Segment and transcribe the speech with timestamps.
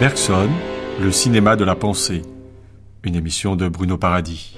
[0.00, 0.48] Bergson,
[0.98, 2.22] le cinéma de la pensée.
[3.04, 4.54] Une émission de Bruno Paradis.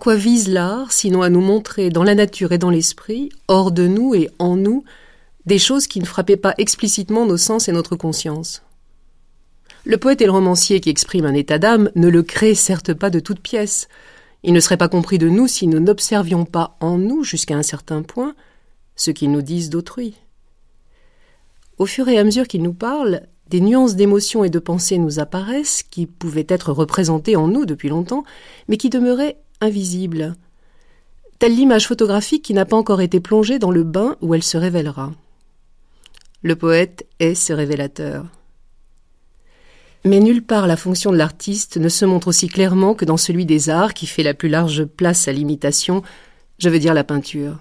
[0.00, 3.86] Quoi vise l'art, sinon à nous montrer dans la nature et dans l'esprit, hors de
[3.86, 4.82] nous et en nous,
[5.46, 8.62] des choses qui ne frappaient pas explicitement nos sens et notre conscience
[9.84, 13.10] Le poète et le romancier qui expriment un état d'âme ne le créent certes pas
[13.10, 13.88] de toute pièce.
[14.42, 17.62] Il ne serait pas compris de nous si nous n'observions pas en nous, jusqu'à un
[17.62, 18.34] certain point,
[18.96, 20.16] ce qu'ils nous disent d'autrui.
[21.76, 25.18] Au fur et à mesure qu'ils nous parlent, des nuances d'émotions et de pensées nous
[25.18, 28.24] apparaissent, qui pouvaient être représentées en nous depuis longtemps,
[28.68, 30.36] mais qui demeuraient invisible,
[31.38, 34.58] telle l'image photographique qui n'a pas encore été plongée dans le bain où elle se
[34.58, 35.12] révélera.
[36.42, 38.26] Le poète est ce révélateur.
[40.04, 43.44] Mais nulle part la fonction de l'artiste ne se montre aussi clairement que dans celui
[43.44, 46.02] des arts qui fait la plus large place à l'imitation,
[46.58, 47.58] je veux dire la peinture.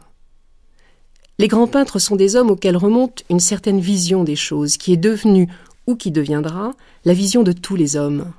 [1.37, 4.97] Les grands peintres sont des hommes auxquels remonte une certaine vision des choses, qui est
[4.97, 5.47] devenue,
[5.87, 6.73] ou qui deviendra,
[7.05, 8.31] la vision de tous les hommes.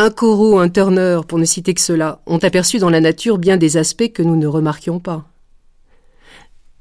[0.00, 3.56] Un Corot, un Turner, pour ne citer que cela, ont aperçu dans la nature bien
[3.56, 5.24] des aspects que nous ne remarquions pas.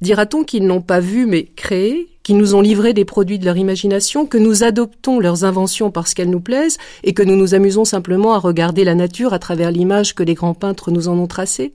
[0.01, 3.57] Dira-t-on qu'ils n'ont pas vu mais créé, qu'ils nous ont livré des produits de leur
[3.57, 7.85] imagination, que nous adoptons leurs inventions parce qu'elles nous plaisent, et que nous nous amusons
[7.85, 11.25] simplement à regarder la nature à travers l'image que les grands peintres nous en ont
[11.25, 11.73] tracée?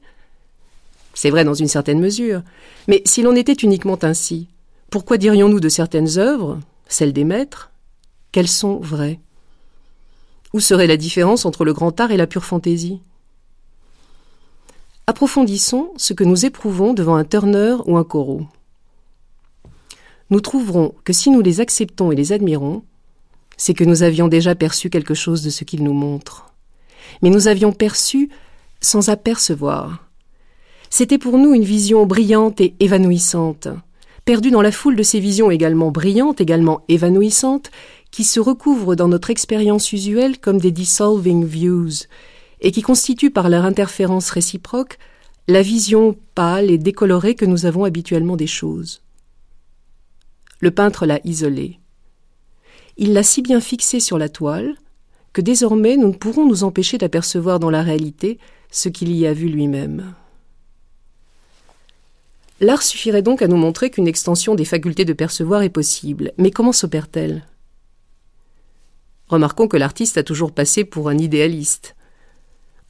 [1.13, 2.43] C'est vrai dans une certaine mesure.
[2.87, 4.47] Mais si l'on était uniquement ainsi,
[4.91, 7.73] pourquoi dirions-nous de certaines œuvres, celles des maîtres,
[8.31, 9.19] qu'elles sont vraies?
[10.53, 13.01] Où serait la différence entre le grand art et la pure fantaisie?
[15.07, 18.47] Approfondissons ce que nous éprouvons devant un Turner ou un Corot.
[20.31, 22.83] Nous trouverons que si nous les acceptons et les admirons,
[23.57, 26.53] c'est que nous avions déjà perçu quelque chose de ce qu'ils nous montrent.
[27.21, 28.31] Mais nous avions perçu
[28.81, 30.09] sans apercevoir.
[30.89, 33.69] C'était pour nous une vision brillante et évanouissante,
[34.25, 37.71] perdue dans la foule de ces visions également brillantes, également évanouissantes,
[38.13, 42.07] qui se recouvrent dans notre expérience usuelle comme des dissolving views,
[42.61, 44.99] et qui constituent par leur interférence réciproque
[45.49, 49.03] la vision pâle et décolorée que nous avons habituellement des choses.
[50.61, 51.81] Le peintre l'a isolée.
[52.97, 54.77] Il l'a si bien fixée sur la toile
[55.33, 58.39] que désormais nous ne pourrons nous empêcher d'apercevoir dans la réalité
[58.71, 60.15] ce qu'il y a vu lui-même.
[62.61, 66.53] L'art suffirait donc à nous montrer qu'une extension des facultés de percevoir est possible, mais
[66.53, 67.45] comment s'opère-t-elle?
[69.33, 71.97] Remarquons que l'artiste a toujours passé pour un idéaliste.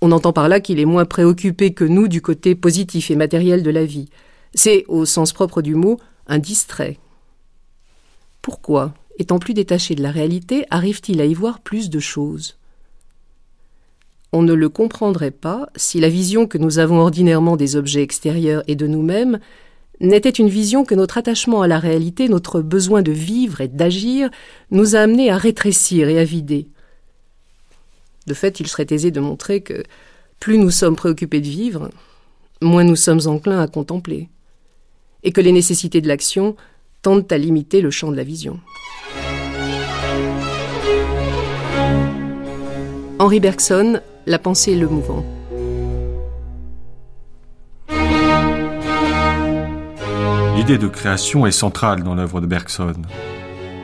[0.00, 3.62] On entend par là qu'il est moins préoccupé que nous du côté positif et matériel
[3.62, 4.08] de la vie.
[4.52, 6.98] C'est, au sens propre du mot, un distrait.
[8.42, 12.58] Pourquoi, étant plus détaché de la réalité, arrive-t-il à y voir plus de choses?
[14.32, 18.64] On ne le comprendrait pas si la vision que nous avons ordinairement des objets extérieurs
[18.66, 19.38] et de nous-mêmes
[20.00, 24.30] n'était une vision que notre attachement à la réalité, notre besoin de vivre et d'agir,
[24.70, 26.68] nous a amenés à rétrécir et à vider.
[28.26, 29.82] De fait, il serait aisé de montrer que
[30.40, 31.90] plus nous sommes préoccupés de vivre,
[32.60, 34.28] moins nous sommes enclins à contempler,
[35.22, 36.56] et que les nécessités de l'action
[37.02, 38.60] tendent à limiter le champ de la vision.
[43.18, 45.24] Henri Bergson, La pensée et le mouvant.
[50.62, 52.94] L'idée de création est centrale dans l'œuvre de Bergson.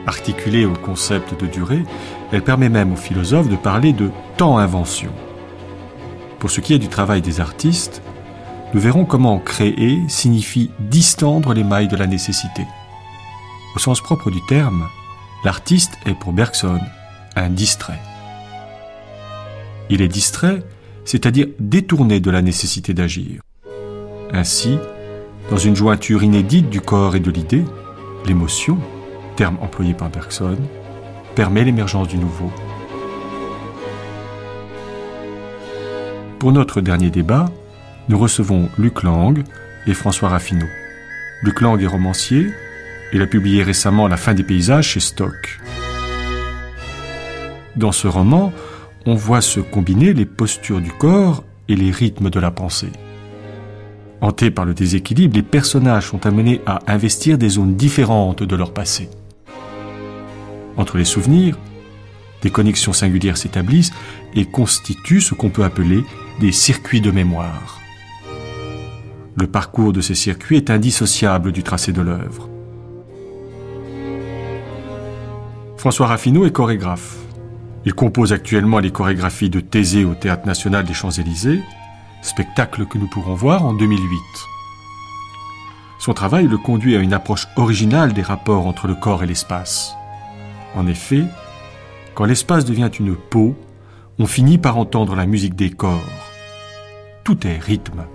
[0.07, 1.83] Articulée au concept de durée,
[2.31, 5.11] elle permet même aux philosophes de parler de temps-invention.
[6.39, 8.01] Pour ce qui est du travail des artistes,
[8.73, 12.65] nous verrons comment créer signifie distendre les mailles de la nécessité.
[13.75, 14.87] Au sens propre du terme,
[15.43, 16.79] l'artiste est pour Bergson
[17.35, 17.99] un distrait.
[19.89, 20.63] Il est distrait,
[21.03, 23.41] c'est-à-dire détourné de la nécessité d'agir.
[24.31, 24.77] Ainsi,
[25.49, 27.65] dans une jointure inédite du corps et de l'idée,
[28.25, 28.77] l'émotion,
[29.35, 30.57] terme employé par Bergson,
[31.35, 32.51] permet l'émergence du nouveau.
[36.37, 37.45] Pour notre dernier débat,
[38.09, 39.43] nous recevons Luc Lang
[39.87, 40.67] et François Raffinot.
[41.43, 42.47] Luc Lang est romancier.
[43.11, 45.59] Il a publié récemment La fin des paysages chez Stock.
[47.75, 48.53] Dans ce roman,
[49.05, 52.91] on voit se combiner les postures du corps et les rythmes de la pensée.
[54.21, 58.73] Hantés par le déséquilibre, les personnages sont amenés à investir des zones différentes de leur
[58.73, 59.09] passé.
[60.77, 61.57] entre les souvenirs,
[62.41, 63.91] des connexions singulières s'établissent
[64.33, 66.05] et constituent ce qu'on peut appeler
[66.39, 67.81] des circuits de mémoire.
[69.35, 72.49] Le parcours de ces circuits est indissociable du tracé de l'œuvre.
[75.75, 77.17] François Raffineau est chorégraphe.
[77.85, 81.61] Il compose actuellement les chorégraphies de Thésée au Théâtre national des Champs-Élysées,
[82.21, 84.19] spectacle que nous pourrons voir en 2008.
[85.99, 89.95] Son travail le conduit à une approche originale des rapports entre le corps et l'espace.
[90.75, 91.25] En effet,
[92.15, 93.55] quand l'espace devient une peau,
[94.17, 95.99] on finit par entendre la musique des corps.
[97.23, 98.05] Tout est rythme.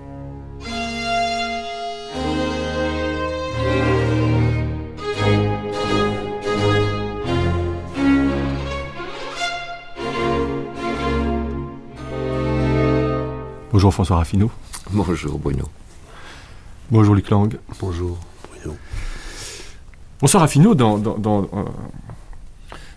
[13.74, 14.52] Bonjour François Raffineau.
[14.92, 15.68] Bonjour Bruno.
[16.92, 17.58] Bonjour Luc Lang.
[17.80, 18.76] Bonjour Bruno.
[20.18, 21.64] François Raffineau, dans, dans, euh,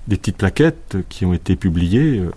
[0.08, 2.32] des petites plaquettes qui ont été publiées, euh,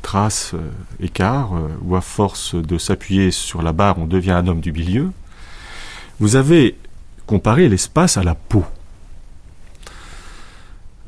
[0.00, 0.70] traces, euh,
[1.00, 5.10] écarts, où à force de s'appuyer sur la barre, on devient un homme du milieu,
[6.20, 6.78] vous avez
[7.26, 8.64] comparé l'espace à la peau.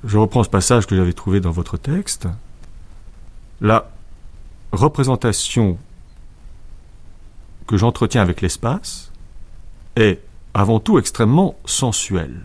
[0.03, 2.27] Je reprends ce passage que j'avais trouvé dans votre texte.
[3.61, 3.93] La
[4.73, 5.79] représentation
[7.67, 9.11] que j'entretiens avec l'espace
[9.97, 10.21] est
[10.53, 12.43] avant tout extrêmement sensuel.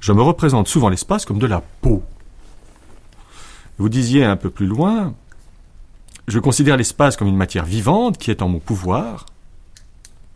[0.00, 2.02] Je me représente souvent l'espace comme de la peau.
[3.78, 5.14] Vous disiez un peu plus loin,
[6.28, 9.26] je considère l'espace comme une matière vivante qui est en mon pouvoir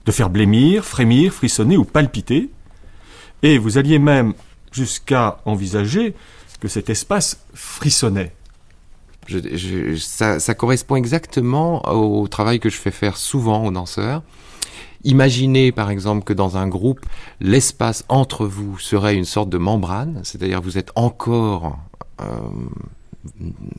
[0.06, 2.50] de faire blêmir, frémir, frissonner ou palpiter,
[3.42, 4.34] et vous alliez même
[4.72, 6.14] jusqu'à envisager
[6.60, 8.32] que cet espace frissonnait
[9.98, 14.22] ça, correspond exactement au travail que je fais faire souvent aux danseurs.
[15.04, 17.00] Imaginez par exemple que dans un groupe,
[17.40, 21.78] l'espace entre vous serait une sorte de membrane, c'est-à-dire vous êtes encore
[22.20, 22.24] euh,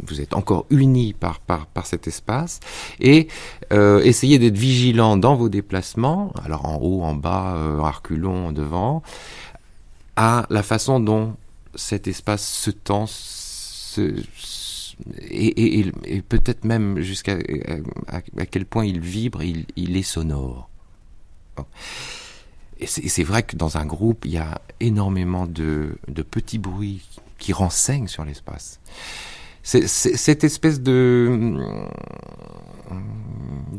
[0.07, 2.60] vous êtes encore unis par, par, cet espace
[3.00, 3.28] et
[3.72, 9.02] euh, essayez d'être vigilant dans vos déplacements, alors en haut, en bas, euh, reculons, devant,
[10.16, 11.36] à la façon dont
[11.75, 14.22] cet espace se tend, se,
[15.30, 15.92] et,
[16.28, 17.38] peut-être même jusqu'à
[18.07, 20.69] à, quel point il vibre, il, il est sonore.
[22.80, 27.01] Et c'est vrai que dans un groupe, il y a énormément de, de petits bruits
[27.38, 28.80] qui renseignent sur l'espace.
[29.63, 31.67] Cette espèce de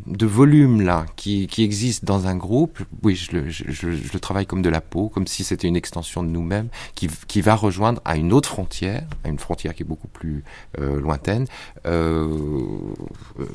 [0.07, 4.21] de volume là qui, qui, existe dans un groupe, oui, je le, je, je, le
[4.21, 7.55] travaille comme de la peau, comme si c'était une extension de nous-mêmes qui, qui, va
[7.55, 10.45] rejoindre à une autre frontière, à une frontière qui est beaucoup plus
[10.79, 11.47] euh, lointaine,
[11.87, 12.29] euh,
[13.39, 13.47] euh,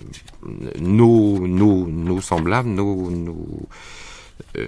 [0.79, 3.69] nos, nos, nos semblables, nos, nos,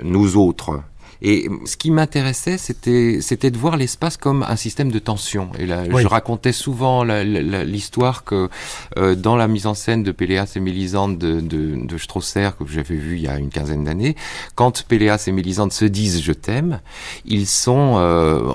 [0.04, 0.82] nos autres.
[1.22, 5.50] Et ce qui m'intéressait, c'était, c'était de voir l'espace comme un système de tension.
[5.58, 8.50] Et là, je racontais souvent l'histoire que
[8.98, 12.66] euh, dans la mise en scène de Péléas et Mélisande de, de, de Strosser, que
[12.68, 14.16] j'avais vu il y a une quinzaine d'années,
[14.56, 16.82] quand Péléas et Mélisande se disent je t'aime,
[17.26, 18.52] ils sont euh,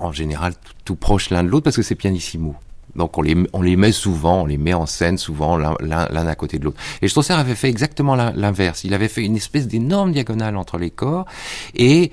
[0.00, 2.54] en, général tout, tout proches l'un de l'autre parce que c'est pianissimo.
[2.96, 6.34] Donc on les, on les met souvent, on les met en scène souvent l'un à
[6.34, 6.80] côté de l'autre.
[7.02, 8.84] Et Strasser avait fait exactement l'inverse.
[8.84, 11.26] Il avait fait une espèce d'énorme diagonale entre les corps
[11.74, 12.12] et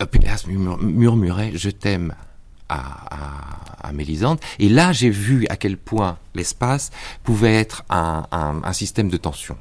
[0.00, 2.14] euh, Péléas murmurait je t'aime
[2.68, 2.78] à,
[3.82, 4.38] à, à, Mélisande.
[4.58, 6.90] Et là j'ai vu à quel point l'espace
[7.22, 9.56] pouvait être un, un, un, système de tension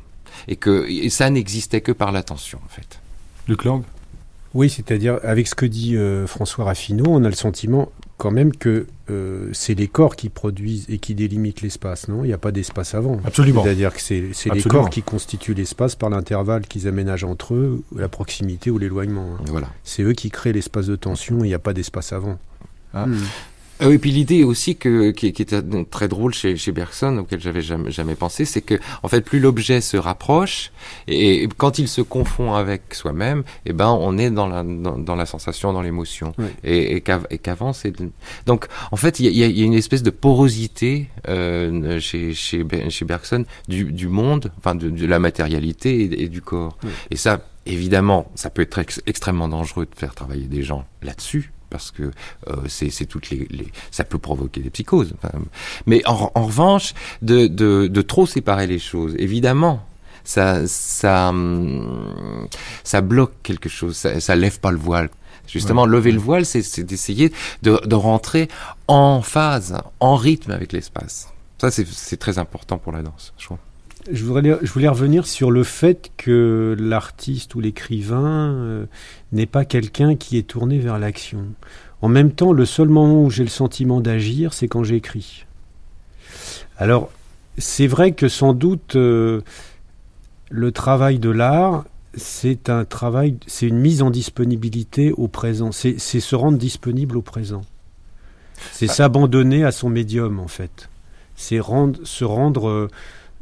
[0.47, 2.99] et que ça n'existait que par la tension en fait.
[3.47, 3.83] Luc Lang?
[4.53, 8.55] Oui, c'est-à-dire avec ce que dit euh, François Raffineau, on a le sentiment quand même
[8.55, 12.23] que euh, c'est les corps qui produisent et qui délimitent l'espace, non?
[12.23, 13.19] Il n'y a pas d'espace avant.
[13.23, 13.63] Absolument.
[13.63, 18.09] C'est-à-dire que c'est les corps qui constituent l'espace par l'intervalle qu'ils aménagent entre eux, la
[18.09, 19.35] proximité ou l'éloignement.
[19.35, 19.43] Hein.
[19.47, 19.67] Voilà.
[19.83, 22.39] C'est eux qui créent l'espace de tension et il n'y a pas d'espace avant.
[22.93, 23.05] Ah.
[23.05, 23.17] Hmm.
[23.81, 27.39] Euh, et puis l'idée aussi que, qui, qui, était très drôle chez, chez Bergson, auquel
[27.39, 30.71] j'avais jamais, jamais pensé, c'est que en fait plus l'objet se rapproche
[31.07, 34.97] et, quand il se confond avec soi-même, et eh ben on est dans la dans,
[34.97, 36.33] dans la sensation, dans l'émotion.
[36.63, 37.93] Et, et qu'avant c'est
[38.45, 42.65] donc en fait il y a, y a, une espèce de porosité euh, chez, chez
[42.89, 46.77] chez Bergson du, du monde, enfin de, de la matérialité et, et du corps.
[47.11, 51.91] Et ça évidemment ça peut être extrêmement dangereux de faire travailler des gens là-dessus parce
[51.91, 52.11] que
[52.47, 55.13] euh, c'est toutes les, les, ça peut provoquer des psychoses.
[55.85, 59.85] mais en, en revanche, de, de, de, trop séparer les choses, évidemment,
[60.23, 62.47] ça, ça, hum,
[62.83, 65.09] ça bloque quelque chose, ça, ça lève pas le voile.
[65.47, 67.31] Justement, lever le voile, c'est d'essayer
[67.63, 68.49] de, de rentrer
[68.89, 71.31] en phase, en rythme avec l'espace.
[71.59, 73.59] Ça, c'est très important pour la danse, je crois.
[74.11, 78.85] Je voudrais, je voulais revenir sur le fait que l'artiste ou l'écrivain euh,
[79.31, 81.45] n'est pas quelqu'un qui est tourné vers l'action.
[82.01, 85.45] En même temps, le seul moment où j'ai le sentiment d'agir, c'est quand j'écris.
[86.77, 87.09] Alors,
[87.57, 89.41] c'est vrai que sans doute euh,
[90.49, 91.85] le travail de l'art,
[92.15, 95.71] c'est un travail, c'est une mise en disponibilité au présent.
[95.71, 97.61] C'est se rendre disponible au présent.
[98.71, 98.93] C'est ah.
[98.93, 100.89] s'abandonner à son médium, en fait.
[101.35, 102.89] C'est rendre, se rendre euh,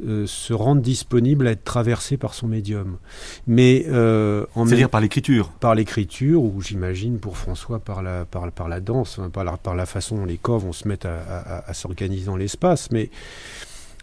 [0.04, 2.98] euh, se rendre disponible à être traversé par son médium.
[3.46, 5.48] Mais euh, c'est-à-dire par l'écriture.
[5.52, 9.74] Par l'écriture, ou j'imagine pour François par la par, par la danse, par, la, par
[9.74, 12.90] la façon dont les corps vont se mettre à, s'organiser dans l'espace.
[12.90, 13.08] Mais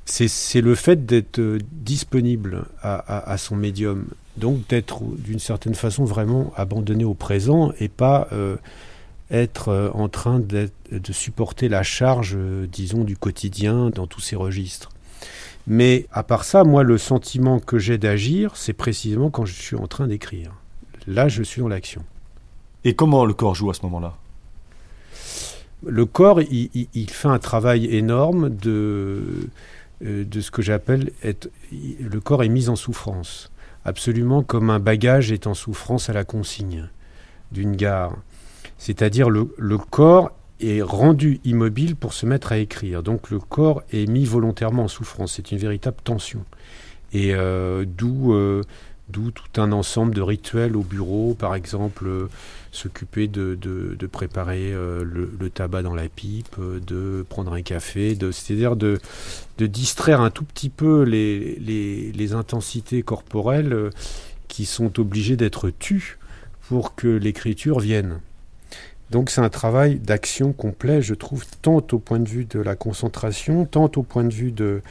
[0.05, 4.07] c'est le fait d'être euh, disponible à, son médium,
[4.37, 8.29] donc d'être d'une certaine façon vraiment abandonné au présent et pas
[9.29, 10.69] être en train de
[11.11, 12.35] supporter la charge,
[12.71, 14.89] disons, du quotidien dans tous ces registres.
[15.67, 19.75] Mais à part ça, moi, le sentiment que j'ai d'agir, c'est précisément quand je suis
[19.75, 20.51] en train d'écrire.
[21.07, 22.03] Là, je suis dans l'action.
[22.83, 24.17] Et comment le corps joue à ce moment-là?
[25.85, 29.49] Le corps, il, fait un travail énorme de,
[30.03, 31.49] euh, de ce que j'appelle être.
[31.71, 33.51] Le corps est mis en souffrance,
[33.83, 36.89] absolument comme un bagage est en souffrance à la consigne
[37.51, 38.15] d'une gare.
[38.77, 40.31] C'est-à-dire le, le corps
[40.63, 43.03] est rendu immobile pour se mettre à écrire.
[43.03, 45.33] Donc le corps est mis volontairement en souffrance.
[45.33, 46.45] C'est une véritable tension.
[47.13, 48.63] Et euh, d'où euh,
[49.09, 52.29] d'où tout un ensemble de rituels au bureau, par exemple euh,
[52.71, 58.99] s'occuper de, de, préparer le, tabac dans la pipe, de prendre un café, c'est-à-dire de,
[59.59, 63.91] de distraire un tout petit peu les, les, les intensités corporelles
[64.47, 66.17] qui sont obligées d'être tues
[66.67, 68.19] pour que l'écriture vienne.
[69.13, 72.75] Donc c'est un travail d'action complet, je trouve, tant au point de vue de la
[72.75, 74.81] concentration, tant au point de vue de,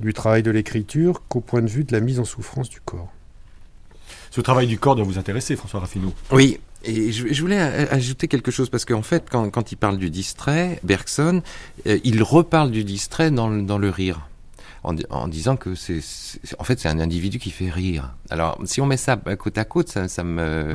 [0.00, 3.12] du travail de l'écriture qu'au point de vue de la mise en souffrance du corps.
[4.30, 6.14] Ce travail du corps doit vous intéresser, François Raffineau.
[6.30, 10.80] Oui, et je, voulais ajouter quelque chose parce qu'en fait, quand, il parle du distrait,
[10.82, 11.42] Bergson,
[11.86, 14.28] euh, il reparle du distrait dans le rire
[14.84, 16.00] en, disant que c'est,
[16.58, 18.14] en fait, c'est un individu qui fait rire.
[18.30, 20.74] Alors, si on met ça côte à côte, ça, ça me,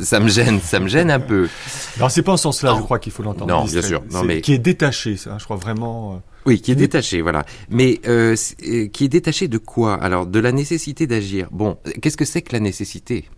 [0.00, 1.48] ça me gêne, ça me gêne un peu.
[1.96, 3.52] Alors, c'est pas en ce sens-là, je crois qu'il faut l'entendre.
[3.52, 4.02] Non, bien sûr.
[4.12, 6.14] Non, mais qui est détaché, ça, je crois vraiment.
[6.14, 6.16] Euh,
[6.46, 7.44] oui, qui est détaché, voilà.
[7.70, 9.94] Mais euh, euh, qui est détaché de quoi?
[9.94, 11.48] Alors, de la nécessité d'agir.
[11.50, 13.28] Bon, qu'est-ce que c'est que la nécessité?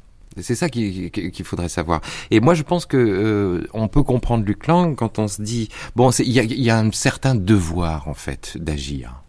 [0.40, 2.00] C'est ça qu'il faudrait savoir.
[2.30, 6.10] Et moi, je pense que on peut comprendre Luc Lang quand on se dit bon,
[6.10, 9.22] il y a, y a, un certain devoir en fait d'agir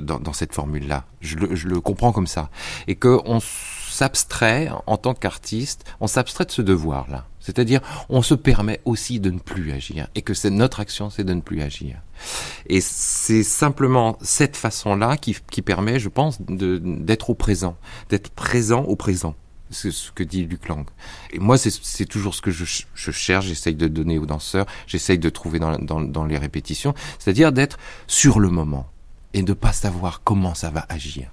[0.00, 1.04] dans, dans, cette formule-là.
[1.20, 2.50] Je je le, comprends comme ça.
[2.86, 7.26] Et qu'on s'abstrait, en tant qu'artiste, on s'abstrait de ce devoir-là.
[7.40, 10.08] C'est-à-dire, on se permet aussi de ne plus agir.
[10.14, 11.96] Et que c'est notre action, c'est de ne plus agir.
[12.66, 17.76] Et c'est simplement cette façon-là qui, qui permet, je pense, d'être au présent.
[18.08, 19.34] D'être présent au présent.
[19.70, 20.86] C'est ce que dit Luc Lang.
[21.32, 25.18] Et moi, c'est toujours ce que je, je cherche, j'essaye de donner aux danseurs, j'essaye
[25.18, 28.91] de trouver dans, dans, dans les répétitions, c'est-à-dire d'être sur le moment
[29.34, 31.30] et de ne pas savoir comment ça va agir.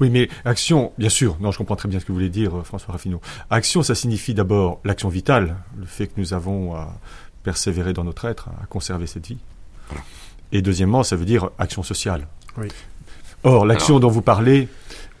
[0.00, 2.58] Oui, mais action, bien sûr, non, je comprends très bien ce que vous voulez dire,
[2.58, 3.20] euh, François Raffineau.
[3.50, 6.98] Action, ça signifie d'abord l'action vitale, le fait que nous avons à
[7.42, 9.38] persévérer dans notre être, à conserver cette vie.
[10.52, 12.26] Et deuxièmement, ça veut dire action sociale.
[12.56, 12.68] Oui.
[13.44, 14.68] Or, l'action dont vous parlez,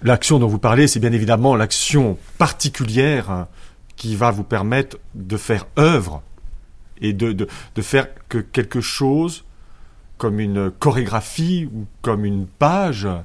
[0.02, 3.48] l'action dont vous parlez, c'est bien évidemment l'action particulière hein,
[3.96, 6.22] qui va vous permettre de faire œuvre
[7.00, 9.44] et de, de, de faire que quelque chose
[10.18, 13.22] comme une chorégraphie ou comme une page euh,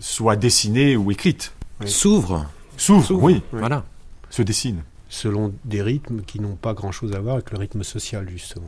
[0.00, 1.52] soit dessinée ou écrite.
[1.84, 2.46] S'ouvre.
[2.76, 3.42] S'ouvre, oui.
[3.52, 3.84] Voilà.
[4.30, 4.82] Se dessine.
[5.08, 8.66] Selon des rythmes qui n'ont pas grand-chose à voir avec le rythme social, justement.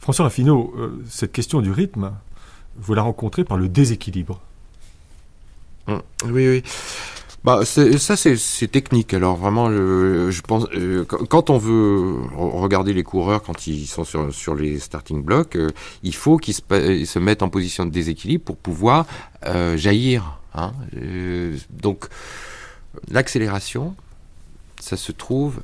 [0.00, 2.12] François Raffineau, euh, cette question du rythme,
[2.76, 4.40] vous la rencontrez par le déséquilibre.
[5.86, 6.62] Hum, oui, oui.
[7.44, 9.14] Bah, ça, c'est technique.
[9.14, 9.68] Alors vraiment,
[10.42, 15.56] pense, euh, quand on veut regarder les coureurs quand ils sont sur, les starting blocks,
[15.56, 15.70] euh,
[16.02, 16.62] il faut qu'ils se,
[17.04, 19.06] se, mettent en position de déséquilibre pour pouvoir
[19.46, 20.40] euh, jaillir.
[20.54, 20.72] Hein.
[21.70, 22.06] donc,
[23.08, 23.94] l'accélération,
[24.80, 25.60] ça se trouve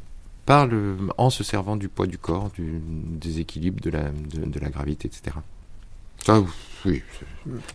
[0.47, 4.69] par le, en se servant du poids du corps, du déséquilibre, de la, de la
[4.69, 5.39] gravité, etc.
[6.25, 6.43] Ça,
[6.87, 7.03] oui.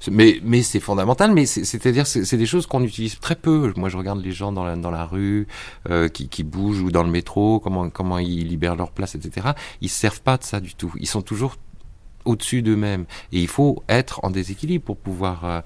[0.10, 3.72] Mais, mais c'est fondamental, mais c'est-à-dire c'est des choses qu'on utilise très peu.
[3.76, 5.48] Moi, je regarde les gens dans la, dans la rue
[5.90, 9.50] euh, qui, qui bougent ou dans le métro, comment, comment ils libèrent leur place, etc.
[9.82, 10.92] Ils se servent pas de ça du tout.
[11.00, 11.56] Ils sont toujours
[12.26, 13.06] au-dessus d'eux-mêmes.
[13.32, 15.62] Et il faut être en déséquilibre pour pouvoir euh,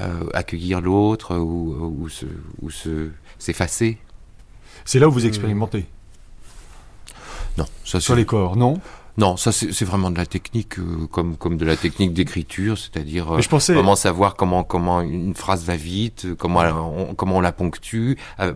[0.00, 2.26] euh, accueillir l'autre ou, ou, se,
[2.62, 3.98] ou se, s'effacer.
[4.84, 5.86] C'est là où vous expérimentez
[7.58, 8.80] Non, ça sur les corps, non?
[9.18, 13.40] Non, ça c'est vraiment de la technique, euh, comme comme de la technique d'écriture, c'est-à-dire
[13.40, 17.52] je pensais- vraiment savoir comment comment une phrase va vite, comment on, comment on la
[17.52, 18.52] ponctue, euh,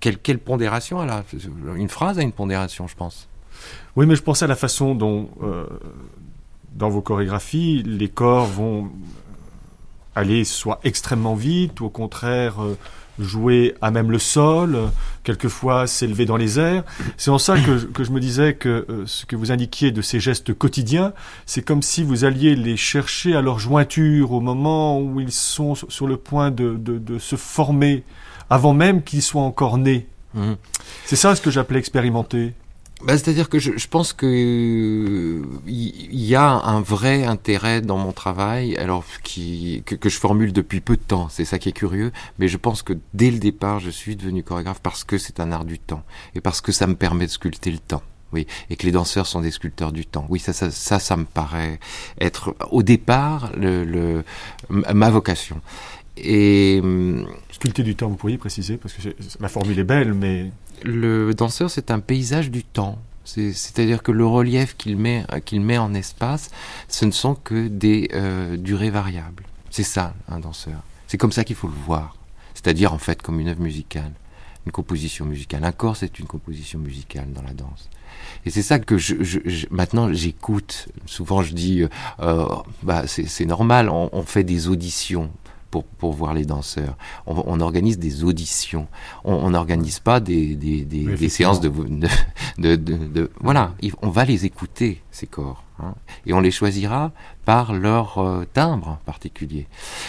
[0.00, 1.24] quelle quelle pondération elle a?
[1.76, 3.26] Une phrase a une pondération, je pense.
[3.96, 5.66] Oui, mais je pensais à la façon dont, euh,
[6.74, 8.90] dans vos chorégraphies, les corps vont
[10.14, 12.76] aller soit extrêmement vite, ou au contraire euh,
[13.18, 14.78] jouer à même le sol,
[15.22, 16.82] quelquefois s'élever dans les airs.
[17.16, 19.90] C'est en ça que, je- que je me disais que euh, ce que vous indiquiez
[19.92, 21.12] de ces gestes quotidiens,
[21.46, 25.74] c'est comme si vous alliez les chercher à leur jointure au moment où ils sont
[25.74, 28.02] sur le point de, de- de se former,
[28.50, 30.06] avant même qu'ils soient encore nés.
[30.34, 30.56] Mhm.
[31.04, 32.54] C'est ça ce que j'appelais expérimenter.
[33.04, 38.12] Bah, C'est-à-dire que je, je pense que euh, y, a un vrai intérêt dans mon
[38.12, 41.28] travail, alors qui que, que je formule depuis peu de temps.
[41.28, 44.42] C'est ça qui est curieux, mais je pense que dès le départ, je suis devenu
[44.42, 46.04] chorégraphe parce que c'est un art du temps
[46.34, 48.02] et parce que ça me permet de sculpter le temps.
[48.32, 50.24] Oui, et que les danseurs sont des sculpteurs du temps.
[50.30, 51.78] Oui, ça, ça, ça, ça me paraît
[52.18, 54.24] être au départ le, le
[54.70, 55.60] ma vocation.
[56.16, 56.82] Et
[57.50, 59.08] Sculpter du temps, vous pourriez préciser, parce que
[59.40, 60.50] la formule est belle, mais
[60.82, 62.98] le danseur, c'est un paysage du temps.
[63.24, 66.50] C'est- C'est-à-dire que le relief qu'il met, qu'il met en espace,
[66.88, 69.44] ce ne sont que des euh, durées variables.
[69.70, 70.82] C'est ça, un danseur.
[71.06, 72.16] C'est comme ça qu'il faut le voir.
[72.54, 74.12] C'est-à-dire, en fait, comme une œuvre musicale,
[74.66, 75.64] une composition musicale.
[75.64, 77.88] Un corps, c'est une composition musicale dans la danse.
[78.44, 80.88] Et c'est ça que je, je- je- maintenant j'écoute.
[81.06, 81.88] Souvent, je dis, euh,
[82.20, 82.46] euh,
[82.82, 85.30] bah, c'est c'est normal, on, on fait des auditions.
[85.72, 86.96] Pour, pour voir les danseurs.
[87.26, 88.86] On, on organise des auditions.
[89.24, 92.08] On n'organise pas des, des, séances de, de,
[92.58, 95.64] de, de- de- Voilà, il- on va les écouter, ces corps.
[95.82, 95.94] hein,
[96.26, 97.10] et on les choisira
[97.46, 99.66] par leur euh, timbre particulier.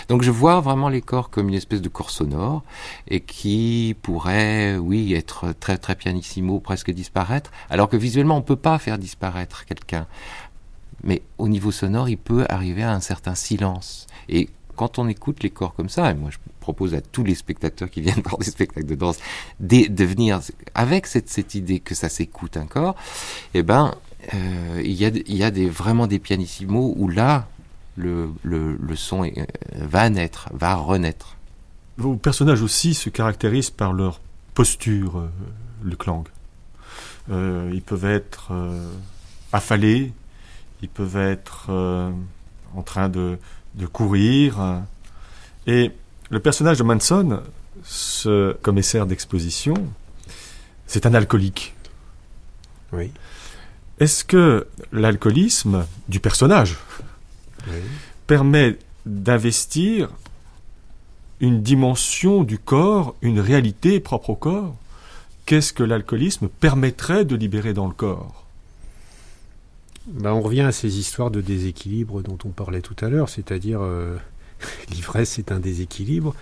[0.10, 2.62] Donc je vois vraiment les corps comme une espèce de corps sonore
[3.08, 8.58] et qui pourrait, oui, être très très pianissimo, presque disparaître, alors que visuellement on peut
[8.58, 10.08] pas faire disparaître quelqu'un.
[11.06, 14.08] Mais au niveau sonore, il peut arriver à un certain silence.
[14.28, 17.36] Et quand on écoute les corps comme ça, et moi je propose à tous les
[17.36, 19.18] spectateurs qui viennent voir des spectacles de danse
[19.60, 20.40] de, venir
[20.76, 22.96] avec cette, idée que ça s'écoute un corps,
[23.54, 23.94] eh ben
[24.34, 27.48] euh, il y a, vraiment des pianissimos où là,
[27.98, 28.34] le,
[28.96, 29.30] son euh,
[29.76, 31.36] va naître, va renaître.
[31.98, 34.20] vos personnages aussi se caractérisent par leur
[34.54, 35.30] posture, euh,
[35.84, 36.24] le clang.
[37.30, 38.52] Euh, ils peuvent être
[39.52, 40.12] affalés,
[40.82, 41.70] ils peuvent être
[42.76, 43.38] en train de,
[43.76, 44.84] de courir.
[45.68, 45.92] et
[46.30, 47.42] le personnage de Manson,
[47.84, 49.76] ce commissaire d'exposition,
[50.88, 51.76] c'est un alcoolique.
[52.92, 53.12] Oui.
[54.00, 56.78] Est-ce que l'alcoolisme du personnage
[57.68, 57.78] oui.
[58.28, 60.10] permet d'investir
[61.40, 64.76] une dimension du corps, une réalité propre au corps?
[65.46, 68.43] Qu'est-ce que l'alcoolisme permettrait de libérer dans le corps?
[70.08, 73.80] Bah, on revient à ces histoires de déséquilibre dont on parlait tout à l'heure, c'est-à-dire
[73.82, 74.18] euh,
[74.92, 76.36] l'ivresse c'est un déséquilibre,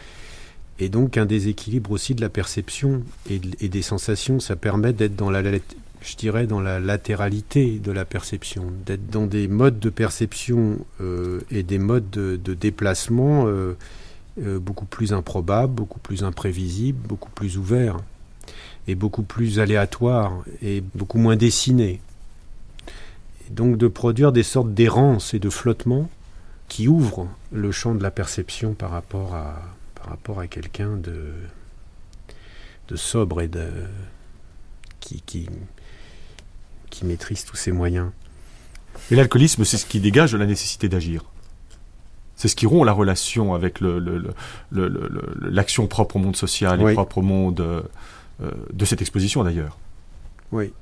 [0.80, 4.94] et donc un déséquilibre aussi de la perception et, de- et des sensations, ça permet
[4.94, 9.80] d'être dans la, je dirais, dans la latéralité de la perception, d'être dans des modes
[9.80, 13.76] de perception euh, et des modes de, déplacement euh,
[14.60, 17.98] beaucoup plus improbables, beaucoup plus imprévisibles, beaucoup plus ouverts,
[18.88, 22.02] et beaucoup plus aléatoires, et beaucoup moins dessinés
[23.52, 26.10] donc de produire des sortes d'errance et de flottement
[26.68, 29.62] qui ouvrent le champ de la perception par rapport à,
[29.96, 31.34] par rapport à quelqu'un de,
[32.88, 33.68] de sobre et de,
[35.00, 35.50] qui, qui,
[36.90, 38.12] qui maîtrise tous ses moyens.
[39.10, 41.24] Et l'alcoolisme, c'est ce qui dégage de la nécessité d'agir.
[42.36, 44.18] C'est ce qui rompt la relation avec le- le-
[44.72, 46.94] le- l'action propre au monde social et Oui.
[46.94, 47.82] propre au monde euh,
[48.74, 49.78] de cette exposition d'ailleurs.
[50.52, 50.74] Oui.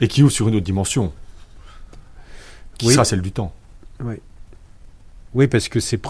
[0.00, 1.12] Et qui ouvre sur une autre dimension,
[2.78, 2.92] qui Oui.
[2.94, 3.52] sera celle du temps.
[5.34, 6.00] Oui, parce que c'est,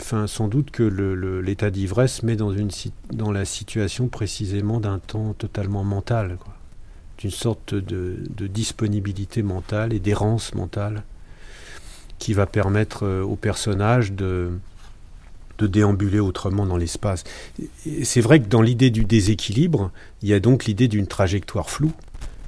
[0.00, 2.70] enfin, sans doute que le- le- l'état d'ivresse met dans, une,
[3.12, 6.36] dans la situation précisément d'un temps totalement mental,
[7.18, 11.02] d'une sorte de, de disponibilité mentale et d'errance mentale
[12.18, 14.50] qui va permettre euh, au personnage de,
[15.58, 17.24] de déambuler autrement dans l'espace.
[18.02, 19.90] C'est vrai que dans l'idée du déséquilibre,
[20.22, 21.92] il y a donc l'idée d'une trajectoire floue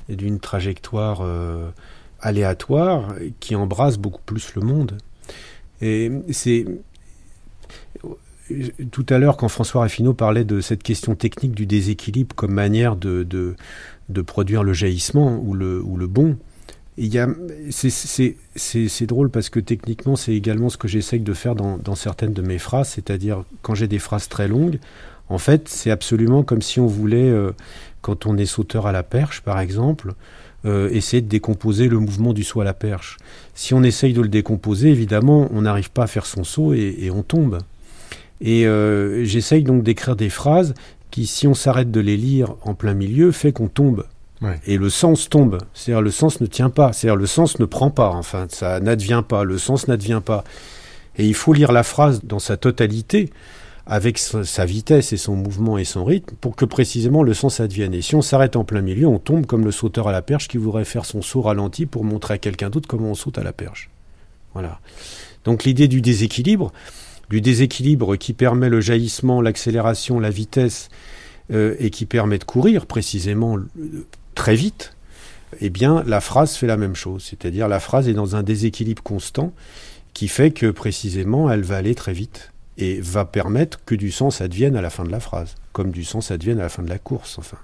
[0.08, 1.70] et d'une trajectoire euh,
[2.22, 4.98] aléatoire qui embrasse beaucoup plus le monde.
[5.80, 6.64] Et c'est
[8.90, 12.96] tout à l'heure quand François Raffinot parlait de cette question technique du déséquilibre comme manière
[12.96, 16.36] de, de, produire le jaillissement ou le, ou le bon.
[17.70, 22.34] C'est drôle parce que techniquement c'est également ce que j'essaye de faire dans, dans certaines
[22.34, 24.78] de mes phrases, c'est-à-dire quand j'ai des phrases très longues,
[25.28, 27.52] en fait c'est absolument comme si on voulait, euh,
[28.02, 30.12] quand on est sauteur à la perche par exemple,
[30.64, 33.16] euh, essayer de décomposer le mouvement du saut à la perche.
[33.54, 37.10] Si on essaye de le décomposer, évidemment, on n'arrive pas à faire son saut et,
[37.12, 37.58] on tombe.
[38.40, 40.74] Et euh, j'essaye donc d'écrire des phrases
[41.10, 44.04] qui, si on s'arrête de les lire en plein milieu, fait qu'on tombe.
[44.66, 45.58] Et le sens tombe.
[45.72, 46.92] C'est-à-dire le sens ne tient pas.
[46.92, 48.10] C'est-à-dire le sens ne prend pas.
[48.10, 49.44] Enfin, ça n'advient pas.
[49.44, 50.42] Le sens n'advient pas.
[51.16, 53.30] Et il faut lire la phrase dans sa totalité
[53.92, 57.92] avec sa vitesse et son mouvement et son rythme pour que précisément le sens advienne.
[57.92, 60.48] Et si on s'arrête en plein milieu, on tombe comme le sauteur à la perche
[60.48, 63.42] qui voudrait faire son saut ralenti pour montrer à quelqu'un d'autre comment on saute à
[63.42, 63.90] la perche.
[64.54, 64.80] Voilà.
[65.44, 66.72] Donc l'idée du déséquilibre,
[67.28, 70.88] du déséquilibre qui permet le jaillissement, l'accélération, la vitesse
[71.52, 73.58] euh, et qui permet de courir précisément
[74.34, 74.96] très vite,
[75.60, 77.24] eh bien la phrase fait la même chose.
[77.28, 79.52] C'est-à-dire la phrase est dans un déséquilibre constant
[80.14, 84.40] qui fait que précisément elle va aller très vite et va permettre que du sens
[84.40, 86.88] advienne à la fin de la phrase, comme du sens advienne à la fin de
[86.88, 87.58] la course, enfin.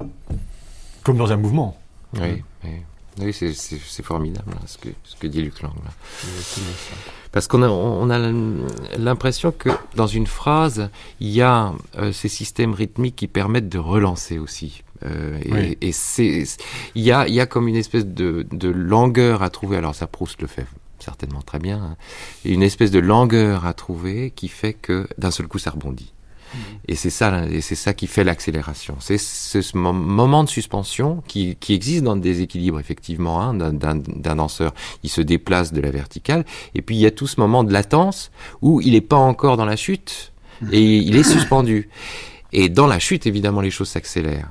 [1.02, 1.78] Comme dans un mouvement.
[2.14, 3.32] Oui, oui.
[3.32, 5.72] c'est formidable hein, ce, que, ce, que, dit Luc Lang.
[7.32, 8.18] Parce qu'on a, on a
[8.96, 10.90] l'impression que dans une phrase,
[11.20, 14.82] il y a euh, ces systèmes rythmiques qui permettent de relancer aussi.
[15.04, 15.38] Euh,
[15.80, 16.44] et, c'est,
[16.94, 19.76] il y a, il y a comme une espèce de, de longueur à trouver.
[19.76, 20.66] Alors ça, Proust le fait
[20.98, 21.96] certainement très bien, hein.
[22.44, 26.12] une espèce de langueur à trouver qui fait que d'un seul coup ça rebondit.
[26.54, 26.58] Mmh.
[26.88, 28.96] Et c'est ça, et c'est ça qui fait l'accélération.
[29.00, 34.72] C'est ce, moment de suspension qui, qui existe dans le déséquilibre effectivement hein, d'un danseur.
[35.02, 37.72] Il se déplace de la verticale, et puis il y a tout ce moment de
[37.72, 38.30] latence
[38.62, 40.32] où il n'est pas encore dans la chute
[40.62, 40.68] mmh.
[40.72, 41.88] et il est suspendu.
[42.52, 44.50] Et dans la chute, évidemment, les choses s'accélèrent.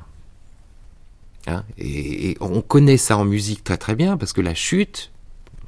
[1.48, 5.12] Hein et, et, on connaît ça en musique très très bien parce que la chute,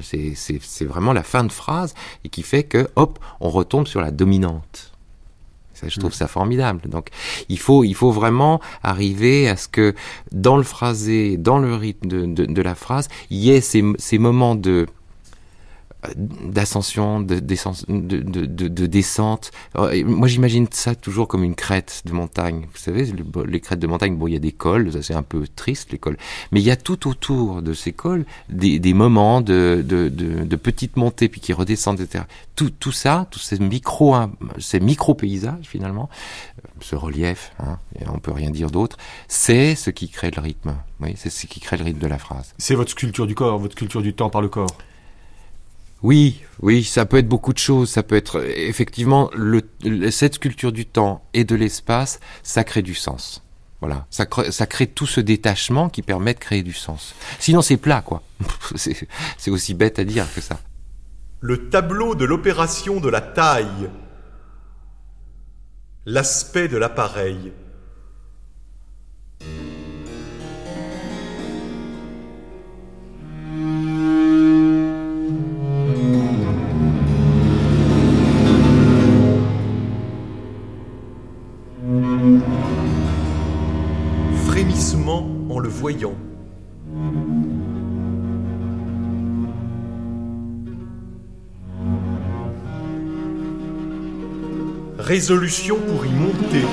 [0.01, 4.11] c'est vraiment la fin de phrase et qui fait que, hop, on retombe sur la
[4.11, 4.91] dominante.
[5.73, 6.13] Ça, je trouve mm.
[6.13, 6.89] ça formidable.
[6.89, 7.09] Donc,
[7.47, 9.95] il faut, il faut vraiment arriver à ce que
[10.31, 13.83] dans le phrasé, dans le rythme de, de, de la phrase, il y ait ces,
[13.97, 14.87] ces moments de,
[16.15, 19.51] d'ascension, de, de, de, descente.
[19.75, 22.67] moi, j'imagine ça toujours comme une crête de montagne.
[22.71, 23.11] Vous savez,
[23.45, 25.91] les crêtes de montagne, bon, il y a des cols, ça c'est un peu triste,
[25.91, 26.17] les cols.
[26.51, 30.97] Mais il y a tout autour de ces cols des, des moments de, de, petites
[30.97, 32.25] montées, puis qui redescendent, etc.
[32.55, 36.09] Tout, tout ça, tous ces micro, hein, ces micro paysages, finalement,
[36.81, 40.75] ce relief, hein, et on peut rien dire d'autre, c'est ce qui crée le rythme.
[41.01, 42.53] Oui, c'est ce qui crée le rythme de la phrase.
[42.57, 44.77] C'est votre sculpture du corps, votre culture du temps par le corps.
[46.01, 47.89] Oui, oui, ça peut être beaucoup de choses.
[47.89, 49.29] Ça peut être effectivement
[50.11, 53.43] cette sculpture du temps et de l'espace, ça crée du sens.
[53.81, 57.15] Voilà, ça crée, ça crée tout ce détachement qui permet de créer du sens.
[57.39, 58.23] Sinon, c'est plat, quoi.
[58.75, 60.59] c'est aussi bête à dire que ça.
[61.39, 63.89] Le tableau de l'opération de la taille,
[66.05, 67.53] l'aspect de l'appareil.
[85.49, 86.15] En le voyant.
[94.97, 96.65] Résolution pour y monter.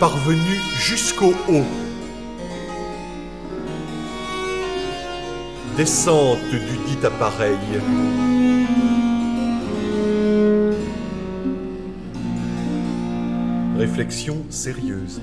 [0.00, 1.70] Parvenu jusqu'au haut.
[5.76, 7.58] Descente du dit appareil.
[13.84, 15.20] Réflexion sérieuse.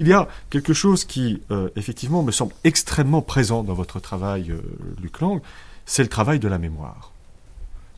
[0.00, 4.50] Il y a quelque chose qui, euh, effectivement, me semble extrêmement présent dans votre travail,
[4.50, 4.62] euh,
[5.02, 5.42] Luc Lang,
[5.84, 7.12] c'est le travail de la mémoire,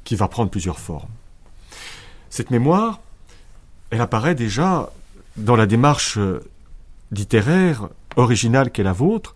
[0.02, 1.14] qui va prendre plusieurs formes.
[2.28, 2.98] Cette mémoire,
[3.90, 4.90] elle apparaît déjà
[5.36, 6.40] dans la démarche euh,
[7.12, 9.34] littéraire originale qu'est la vôtre,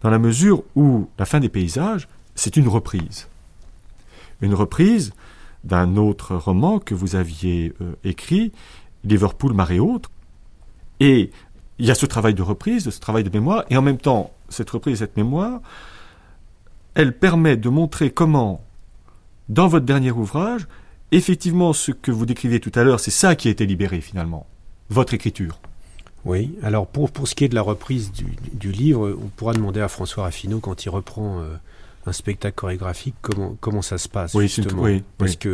[0.00, 3.28] dans la mesure où la fin des paysages, c'est une reprise.
[4.40, 5.12] Une reprise
[5.64, 8.52] d'un autre roman que vous aviez euh, écrit,
[9.04, 10.08] Liverpool, Marée Haute.
[11.00, 11.30] Et
[11.78, 14.32] il y a ce travail de reprise, ce travail de mémoire, et en même temps,
[14.48, 15.60] cette reprise, cette mémoire,
[16.94, 18.62] elle permet de montrer comment,
[19.48, 20.66] dans votre dernier ouvrage,
[21.10, 24.46] effectivement, ce que vous décriviez tout à l'heure, c'est ça qui a été libéré finalement,
[24.90, 25.60] votre écriture.
[26.24, 29.52] Oui, alors pour, pour ce qui est de la reprise du, du livre, on pourra
[29.52, 31.54] demander à François Raffineau quand il reprend euh,
[32.06, 34.34] un spectacle chorégraphique comment, comment ça se passe.
[34.34, 34.82] Oui, justement.
[34.82, 35.48] Oui, parce que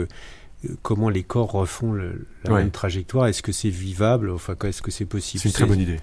[0.64, 4.30] euh, comment les corps refont la même trajectoire Est-ce que c'est vivable?
[4.30, 5.42] Enfin, est-ce que c'est possible?
[5.42, 5.98] C'est une très bonne idée.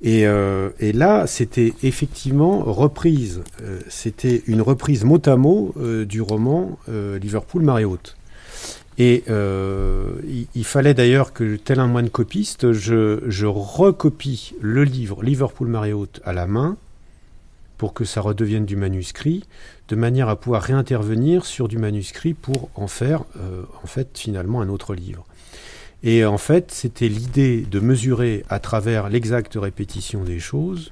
[0.00, 3.42] Et, euh, et là, c'était effectivement reprise.
[3.62, 8.16] Euh, c'était une reprise mot à mot euh, du roman Liverpool Marriott.
[8.98, 10.10] Et euh,
[10.56, 16.32] il, fallait d'ailleurs que, tel un moine copiste, je, recopie le livre Liverpool Marriott à
[16.32, 16.76] la main
[17.78, 19.44] pour que ça redevienne du manuscrit,
[19.86, 24.60] de manière à pouvoir réintervenir sur du manuscrit pour en faire, euh, en fait, finalement
[24.60, 25.24] un autre livre.
[26.02, 30.90] Et en fait, c'était l'idée de mesurer à travers l'exacte répétition des choses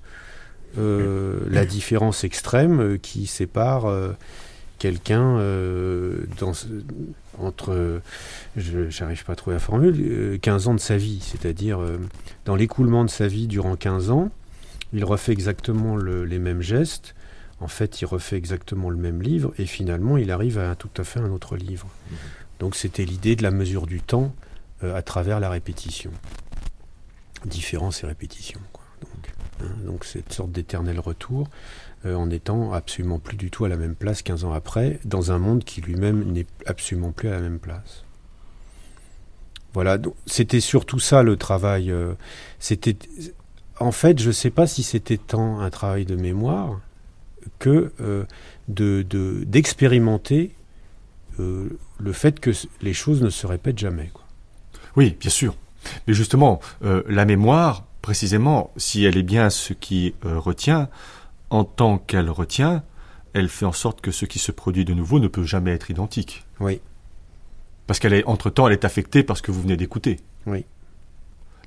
[0.78, 3.86] euh, la différence extrême qui sépare
[4.78, 6.24] quelqu'un euh,
[7.38, 8.00] entre,
[8.56, 11.98] je j'arrive pas à trouver la formule, euh, 15 ans de sa vie, c'est-à-dire euh,
[12.44, 14.30] dans l'écoulement de sa vie durant 15 ans,
[14.92, 17.14] il refait exactement le- les mêmes gestes,
[17.60, 21.04] en fait il refait exactement le même livre, et finalement il arrive à tout à
[21.04, 21.88] fait un autre livre.
[22.58, 24.34] Donc c'était l'idée de la mesure du temps
[24.82, 26.10] euh, à travers la répétition.
[27.44, 28.58] Différence et répétition.
[28.72, 28.84] Quoi.
[29.02, 31.50] Donc, hein, donc cette sorte d'éternel retour euh,
[32.04, 35.38] en étant absolument plus du tout à la même place 15 ans après, dans un
[35.38, 38.04] monde qui lui-même n'est absolument plus à la même place.
[39.74, 41.90] Voilà, c'était surtout ça le travail.
[41.90, 42.14] euh,
[42.58, 42.96] c'était,
[43.78, 46.80] en fait, je ne sais pas si c'était tant un travail de mémoire
[47.58, 48.24] que euh,
[48.68, 50.54] de, de- d'expérimenter
[51.40, 54.10] euh, le fait que les choses ne se répètent jamais.
[54.96, 55.54] Oui, bien sûr.
[56.08, 60.88] Mais justement, euh, la mémoire, précisément, si elle est bien ce qui euh, retient,
[61.56, 62.82] en tant qu'elle retient,
[63.32, 65.90] elle fait en sorte que ce qui se produit de nouveau ne peut jamais être
[65.90, 66.44] identique.
[66.60, 66.80] Oui,
[67.86, 70.18] Parce qu'elle est, entre-temps, elle est affectée par ce que vous venez d'écouter.
[70.46, 70.64] oui,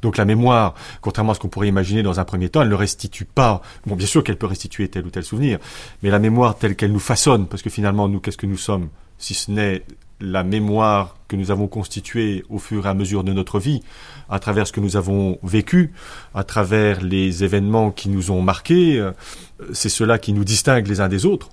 [0.01, 2.75] Donc la mémoire, contrairement à ce qu'on pourrait imaginer dans un premier temps, elle ne
[2.75, 3.61] restitue pas.
[3.85, 5.59] Bon, bien sûr qu'elle peut restituer tel ou tel souvenir,
[6.03, 8.89] mais la mémoire telle qu'elle nous façonne, parce que finalement, nous, qu'est-ce que nous sommes
[9.17, 9.83] Si ce n'est
[10.21, 13.81] la mémoire que nous avons constituée au fur et à mesure de notre vie,
[14.29, 15.93] à travers ce que nous avons vécu,
[16.33, 19.11] à travers les événements qui nous ont marqués, euh,
[19.73, 21.49] c'est cela qui nous distingue les uns des autres.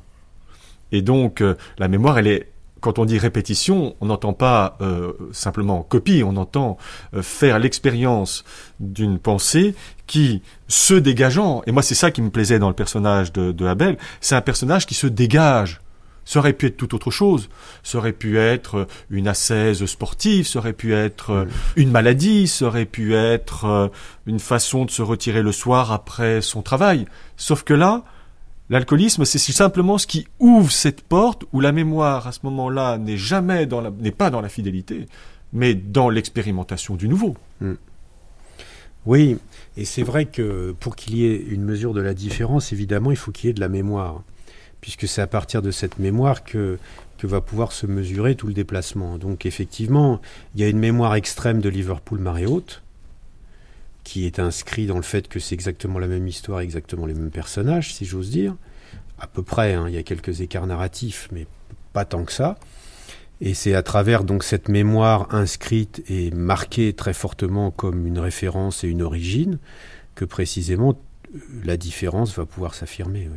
[0.92, 5.12] Et donc, euh, la mémoire, elle est, quand on dit répétition, on n'entend pas euh,
[5.32, 6.76] simplement copie, on entend
[7.22, 8.44] faire l'expérience
[8.80, 9.74] d'une pensée
[10.06, 13.96] qui, se dégageant, et moi c'est ça qui me plaisait dans le personnage de Abel,
[14.20, 15.80] c'est un personnage qui se dégage.
[16.26, 17.48] Ça aurait pu être tout autre chose.
[17.82, 21.44] Ça aurait pu être euh, une ascèse sportive, ça aurait pu être euh,
[21.76, 23.88] une maladie, ça aurait pu être euh,
[24.26, 27.06] une façon de se retirer le soir après son travail.
[27.38, 28.04] Sauf que là,
[28.68, 33.16] L'alcoolisme, c'est simplement ce qui ouvre cette porte où la mémoire, à ce moment-là, n'est
[33.16, 35.06] jamais dans la, n'est pas dans la fidélité,
[35.52, 37.36] mais dans l'expérimentation du nouveau.
[39.06, 39.38] Oui,
[39.76, 43.16] et c'est vrai que pour qu'il y ait une mesure de la différence, évidemment, il
[43.16, 44.24] faut qu'il y ait de la mémoire,
[44.86, 46.78] puisque c'est à partir de cette mémoire que,
[47.24, 49.18] va pouvoir se mesurer tout le déplacement.
[49.18, 50.20] Donc effectivement,
[50.54, 52.84] il y a une mémoire extrême de Liverpool Marriott,
[54.04, 57.32] qui est inscrit dans le fait que c'est exactement la même histoire, exactement les mêmes
[57.32, 58.54] personnages, si j'ose dire.
[59.18, 61.48] À peu près, hein, il y a quelques écarts narratifs, mais
[61.92, 62.56] pas tant que ça.
[63.40, 68.84] Et c'est à travers donc cette mémoire inscrite et marquée très fortement comme une référence
[68.84, 69.58] et une origine
[70.14, 70.96] que précisément
[71.64, 73.28] la différence va pouvoir s'affirmer.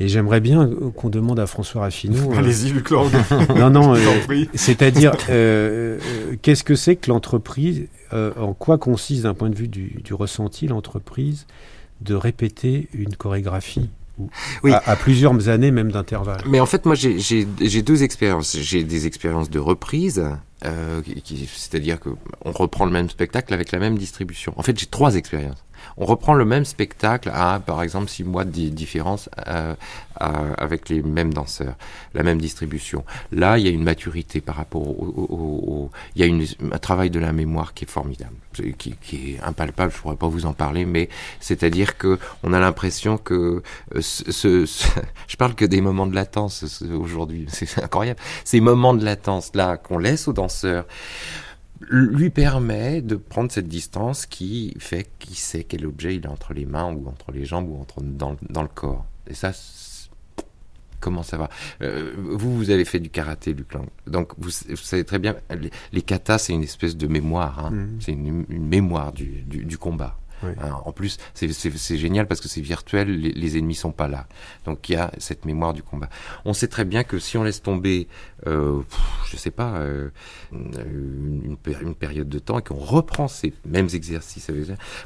[0.00, 2.32] Et j'aimerais bien qu'on demande à François Raffineau.
[2.32, 3.08] euh, Allez-y, Luc Lang.
[3.56, 4.00] non, non, Je
[4.32, 9.50] euh, c'est-à-dire, euh, euh, qu'est-ce que c'est que l'entreprise euh, En quoi consiste, d'un point
[9.50, 11.46] de vue du, du ressenti, l'entreprise
[12.00, 13.90] de répéter une chorégraphie
[14.64, 14.72] Oui.
[14.72, 16.42] à, à plusieurs années même d'intervalle?
[16.48, 18.56] Mais en fait, moi, j'ai- deux expériences.
[18.58, 20.24] J'ai des expériences de reprise,
[20.64, 22.08] euh, qui- qui- c'est-à-dire que
[22.44, 24.52] on reprend le même spectacle avec la même distribution.
[24.56, 25.62] En fait, j'ai trois expériences.
[25.96, 29.74] On reprend le même spectacle à, par exemple, six mois de di- différence euh,
[30.16, 31.74] à- avec les mêmes danseurs,
[32.14, 33.04] la même distribution.
[33.32, 36.44] Là, il y a une maturité par rapport au, au- au- il y a une,
[36.72, 38.34] un travail de la mémoire qui est formidable,
[38.78, 39.92] qui, qui est impalpable.
[39.94, 41.08] Je pourrais pas vous en parler, mais
[41.40, 43.62] c'est-à-dire que on a l'impression que
[43.94, 44.30] euh, ce,
[44.66, 44.66] ce-
[45.28, 48.20] je parle que des moments de latence ce- aujourd'hui, c'est incroyable.
[48.44, 50.84] Ces moments de latence là qu'on laisse au danseur
[51.90, 56.54] lui permet de prendre cette distance qui fait qu'il sait quel objet il a entre
[56.54, 59.04] les mains ou entre les jambes ou entre dans, le- dans le corps.
[59.28, 59.52] Et ça,
[61.00, 61.48] comment ça va?
[61.82, 63.86] Euh, Vous, vous avez fait du karaté, Luc Lang.
[64.06, 67.66] Donc, vous, vous savez très bien, les, les katas, c'est une espèce de mémoire.
[67.66, 67.70] hein.
[67.70, 67.98] Mhm.
[68.00, 70.18] C'est une, une mémoire du, du, du combat.
[70.60, 74.26] Hein, en plus, c'est- génial parce que c'est virtuel, les, ennemis sont pas là.
[74.64, 76.08] Donc il y a cette mémoire du combat.
[76.44, 78.08] On sait très bien que si on laisse tomber,
[78.46, 78.80] euh,
[79.30, 80.10] je sais pas, euh,
[80.52, 84.50] une, une péri- une période de temps et qu'on reprend ces mêmes exercices,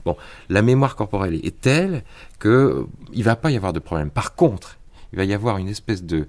[0.05, 0.17] bon,
[0.49, 2.03] la mémoire corporelle est telle
[2.39, 4.11] que il va pas y avoir de problème.
[4.11, 4.79] Par contre,
[5.17, 6.29] Il va y avoir une espèce de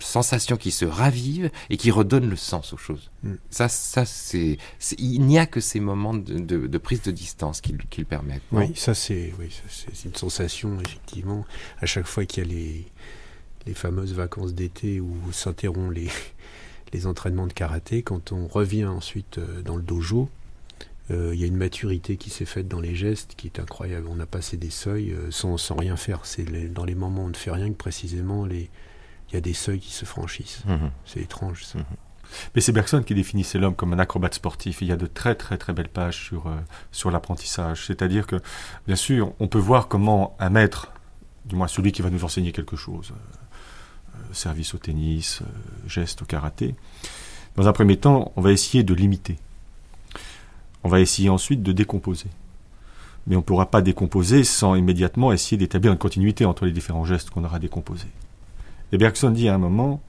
[0.00, 3.10] sensation qui se ravive et qui redonne le sens aux choses.
[3.22, 3.34] Mm.
[3.50, 4.56] Ça, ça c'est,
[4.98, 8.00] il n'y a que ces moments de, de- de prise de distance qui, le- qui
[8.00, 8.40] le permettent.
[8.50, 11.44] Oui, ça c'est oui, c'est- une sensation effectivement.
[11.80, 12.86] À chaque fois qu'il y a les,
[13.66, 16.08] les fameuses vacances d'été où s'interrompent les,
[16.94, 20.30] les entraînements de karaté, quand on revient ensuite euh, dans le dojo,
[21.10, 24.06] il y a une maturité qui s'est faite dans les gestes qui est incroyable.
[24.08, 26.20] On a passé des seuils euh, sans, sans rien faire.
[26.24, 28.70] C'est dans les moments où on ne fait rien que précisément les,
[29.28, 30.62] il y a des seuils qui se franchissent.
[30.66, 30.90] Mhm.
[31.04, 31.78] C'est étrange ça.
[32.54, 34.80] Mais c'est Bergson qui définissait l'homme comme un acrobate sportif.
[34.80, 36.56] Il y a de très très très belles pages sur, euh,
[36.90, 37.84] sur l'apprentissage.
[37.86, 38.36] C'est-à-dire que,
[38.86, 40.92] bien sûr, on peut voir comment un maître,
[41.44, 45.88] du moins celui qui va nous enseigner quelque chose, euh, euh, service au tennis, euh,
[45.88, 46.74] geste au karaté,
[47.56, 49.38] dans un premier temps, on va essayer de l'imiter.
[50.84, 52.26] On va essayer ensuite de décomposer.
[53.26, 57.04] Mais on ne pourra pas décomposer sans immédiatement essayer d'établir une continuité entre les différents
[57.06, 58.08] gestes qu'on aura décomposés.
[58.92, 60.00] Et Bergson dit à un moment,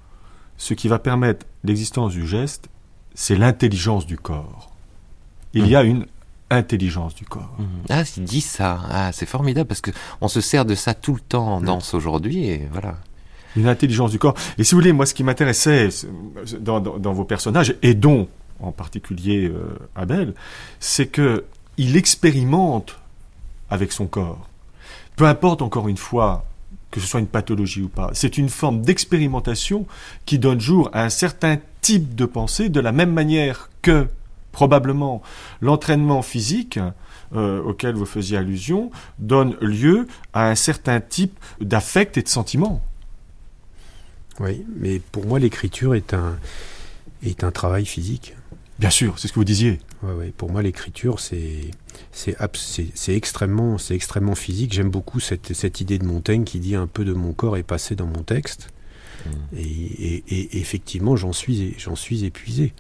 [0.58, 2.68] ce qui va permettre l'existence du geste,
[3.14, 4.72] c'est l'intelligence du corps.
[5.54, 6.06] Il y a une
[6.50, 7.56] intelligence du corps.
[7.58, 7.68] Mhm.
[7.90, 8.82] Ah, il dit ça.
[8.92, 11.66] Ah, c'est formidable parce que on se sert de ça tout le temps en Mm.
[11.66, 12.98] danse aujourd'hui et voilà.
[13.56, 14.36] Une intelligence du corps.
[14.58, 16.10] Et si vous voulez, moi, ce qui m'intéressait c'est-
[16.62, 18.28] dans, dans- dans vos personnages, et dont
[18.60, 20.34] en particulier euh, Abel,
[20.80, 21.46] c'est que
[21.78, 22.98] il expérimente
[23.70, 24.48] avec son corps.
[25.16, 26.46] Peu importe encore une fois
[26.92, 29.86] que ce soit une pathologie ou pas, c'est une forme d'expérimentation
[30.26, 34.08] qui donne jour à un certain type de pensée, de la même manière que
[34.54, 35.22] probablement
[35.60, 36.80] l'entraînement physique
[37.36, 42.82] euh, auquel vous faisiez allusion donne lieu à un certain type d'affect et de sentiment.
[44.40, 46.38] Oui, mais pour moi l'écriture est un
[47.24, 48.36] est un travail physique.
[48.80, 49.80] Bien sûr, c'est ce que vous disiez.
[50.04, 50.34] Ouais, ouais.
[50.36, 51.72] Pour moi, l'écriture, c'est
[53.08, 54.74] extrêmement, c'est extrêmement physique.
[54.74, 57.64] J'aime beaucoup cette, cette idée de Montaigne qui dit un peu de mon corps est
[57.64, 58.70] passé dans mon texte.
[59.58, 62.74] Et, et- et effectivement, j'en suis, j'en suis épuisé.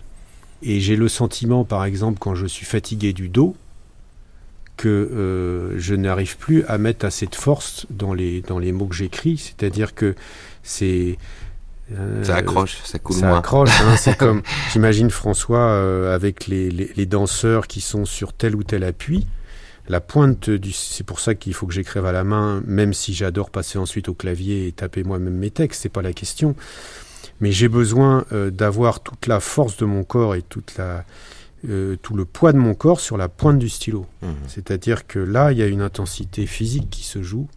[0.61, 3.55] Et j'ai le sentiment, par exemple, quand je suis fatigué du dos,
[4.77, 8.87] que euh, je n'arrive plus à mettre assez de force dans les, dans les mots
[8.87, 9.37] que j'écris.
[9.37, 10.13] C'est-à-dire que
[10.63, 11.17] c'est...
[11.93, 13.39] euh, Ça accroche, ça coule ça moins.
[13.39, 14.41] accroche, hein, c'est comme,
[14.73, 19.27] j'imagine François euh, avec les, les- les danseurs qui sont sur tel ou tel appui.
[19.87, 23.13] La pointe du, c'est pour ça qu'il faut que j'écrive à la main, même si
[23.13, 26.55] j'adore passer ensuite au clavier et taper moi-même mes textes, c'est pas la question.
[27.39, 31.03] Mais j'ai besoin euh, d'avoir toute la force de mon corps et toute la,
[32.01, 34.05] tout le poids de mon corps sur la pointe du stylo.
[34.21, 34.29] Mhm.
[34.47, 37.47] C'est-à-dire que là, il y a une intensité physique qui se joue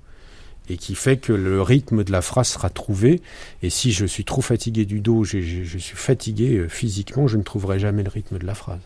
[0.70, 3.22] et qui fait que le rythme de la phrase sera trouvé.
[3.62, 5.38] Et si je suis trop fatigué du dos, je
[5.78, 8.80] suis fatigué euh, physiquement, je ne trouverai jamais le rythme de la phrase.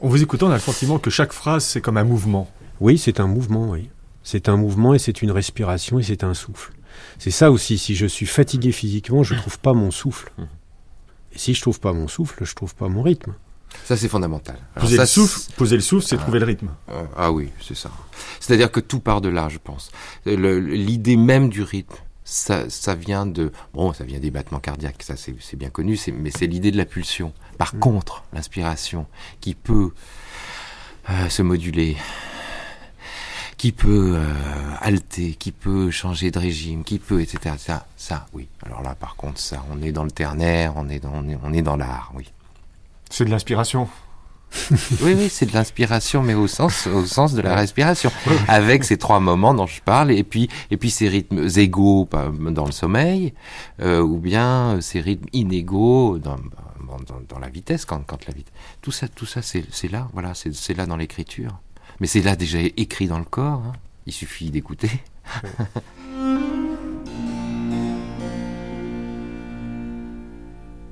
[0.00, 2.50] En vous écoutant, on a le sentiment que chaque phrase, c'est comme un mouvement.
[2.80, 3.88] Oui, c'est un mouvement, oui.
[4.22, 6.72] C'est un mouvement et c'est une respiration et c'est un souffle.
[7.18, 10.30] C'est ça aussi, si je suis fatigué physiquement, je ne trouve pas mon souffle.
[11.32, 13.34] Et si je trouve pas mon souffle, je trouve pas mon rythme.
[13.84, 14.56] Ça, c'est fondamental.
[14.76, 16.22] Alors Poser ça, le souffle, poser le souffle, c'est Ah.
[16.22, 16.68] trouver le rythme.
[17.16, 17.90] Ah oui, c'est ça.
[18.40, 19.90] C'est-à-dire que tout part de là, je pense.
[20.26, 23.52] L'idée même du rythme, ça, ça vient de...
[23.74, 26.86] Bon, ça vient des battements cardiaques, ça c'est bien connu, mais c'est l'idée de la
[26.86, 27.32] pulsion.
[27.58, 29.06] Par contre, l'inspiration,
[29.40, 29.92] qui peut
[31.10, 31.96] euh, se moduler,
[33.58, 37.56] qui peut euh, halter, qui peut changer de régime, qui peut, etc.
[37.58, 38.48] Ça, ça, oui.
[38.64, 41.38] Alors là, par contre, ça, on est dans le ternaire, on est dans, on est,
[41.42, 42.30] on est dans l'art, oui.
[43.10, 43.88] C'est de l'inspiration.
[45.02, 48.10] Oui, oui, c'est de l'inspiration, mais au sens, au sens de la respiration,
[48.48, 52.08] avec ces trois moments dont je parle, et puis, et puis ces rythmes égaux
[52.50, 53.34] dans le sommeil,
[53.80, 58.54] euh, ou bien ces rythmes inégaux dans, dans, dans la vitesse, quand, quand la vitesse.
[58.82, 61.58] Tout ça, tout ça, c'est là, voilà, c'est c'est là dans l'écriture.
[62.00, 63.62] Mais c'est là déjà écrit dans le corps.
[63.66, 63.72] hein.
[64.06, 64.90] Il suffit d'écouter.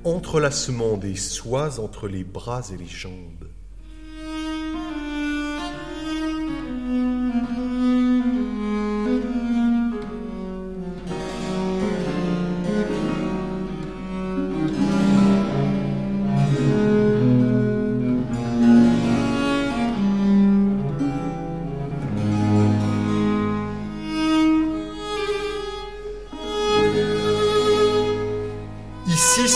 [0.03, 3.47] Entrelacement des soies entre les bras et les jambes.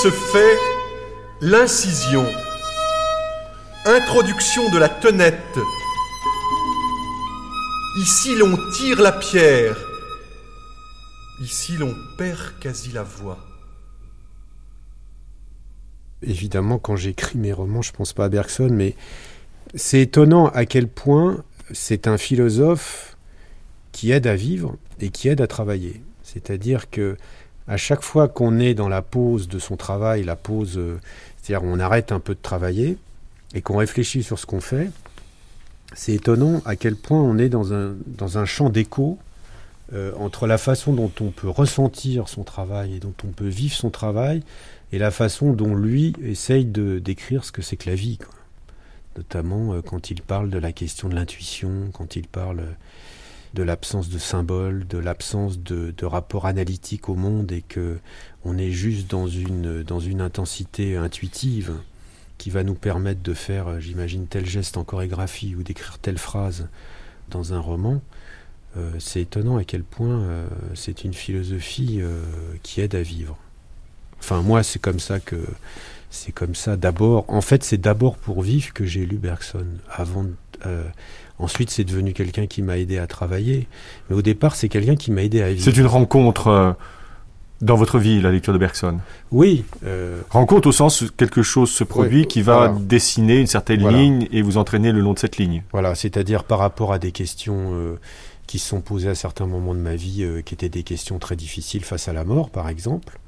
[0.10, 0.58] Fait
[1.42, 2.26] l'incision.
[3.86, 5.60] Introduction de la tenette.
[8.00, 9.78] Ici l'on tire la pierre.
[11.42, 13.38] Ici l'on perd quasi la voix.
[16.22, 18.96] Évidemment, quand j'écris mes romans, je pense pas à Bergson, mais
[19.76, 23.18] c'est étonnant à quel point c'est un philosophe
[23.92, 26.02] qui aide à vivre et qui aide à travailler.
[26.24, 27.18] C'est-à-dire que
[27.68, 31.00] à chaque fois qu'on est dans la pause de son travail, la pause, euh,
[31.42, 32.98] c'est-à-dire on arrête un peu de travailler
[33.54, 34.90] et qu'on réfléchit sur ce qu'on fait,
[35.94, 39.18] c'est étonnant à quel point on est dans un, dans champ d'écho
[39.94, 43.76] euh, entre la façon dont on peut ressentir son travail et dont on peut vivre
[43.76, 44.44] son travail
[44.92, 48.20] et la façon dont lui essaye de décrire ce que c'est que la vie.
[49.16, 52.64] Notamment euh, quand il parle de la question de l'intuition, quand il parle
[53.58, 57.98] de l'absence de symboles, de l'absence de, de, rapport analytique au monde et que
[58.46, 61.74] on est juste dans une, intensité intuitive
[62.38, 66.20] qui va nous permettre de faire, euh, j'imagine, tel geste en chorégraphie ou d'écrire telle
[66.20, 66.68] phrase
[67.32, 68.00] dans un roman.
[68.78, 72.02] Euh, c'est étonnant à quel point euh, c'est une philosophie
[72.62, 73.40] qui aide à vivre.
[74.20, 75.44] Enfin, moi, c'est comme ça que
[76.12, 76.78] c'est comme ça.
[76.78, 79.66] D'abord, en fait, c'est d'abord pour vivre que j'ai lu Bergson.
[79.90, 80.28] Avant,
[81.40, 83.68] ensuite, c'est devenu quelqu'un qui m'a aidé à travailler.
[84.10, 85.64] Mais au départ, c'est quelqu'un qui m'a aidé à vivre.
[85.64, 86.72] C'est une rencontre euh,
[87.62, 89.00] dans votre vie, la lecture de Bergson.
[89.32, 89.64] Oui.
[89.86, 92.76] euh, Rencontre au sens où quelque chose se produit qui va voilà.
[92.80, 93.98] dessiner une certaine Voilà.
[93.98, 95.64] ligne et vous entraîner le long de cette ligne.
[95.72, 98.00] Voilà, c'est-à-dire par rapport à des questions euh,
[98.46, 101.36] qui se sont posées à certains moments de ma vie, qui étaient des questions très
[101.36, 103.20] difficiles face à la mort, par exemple,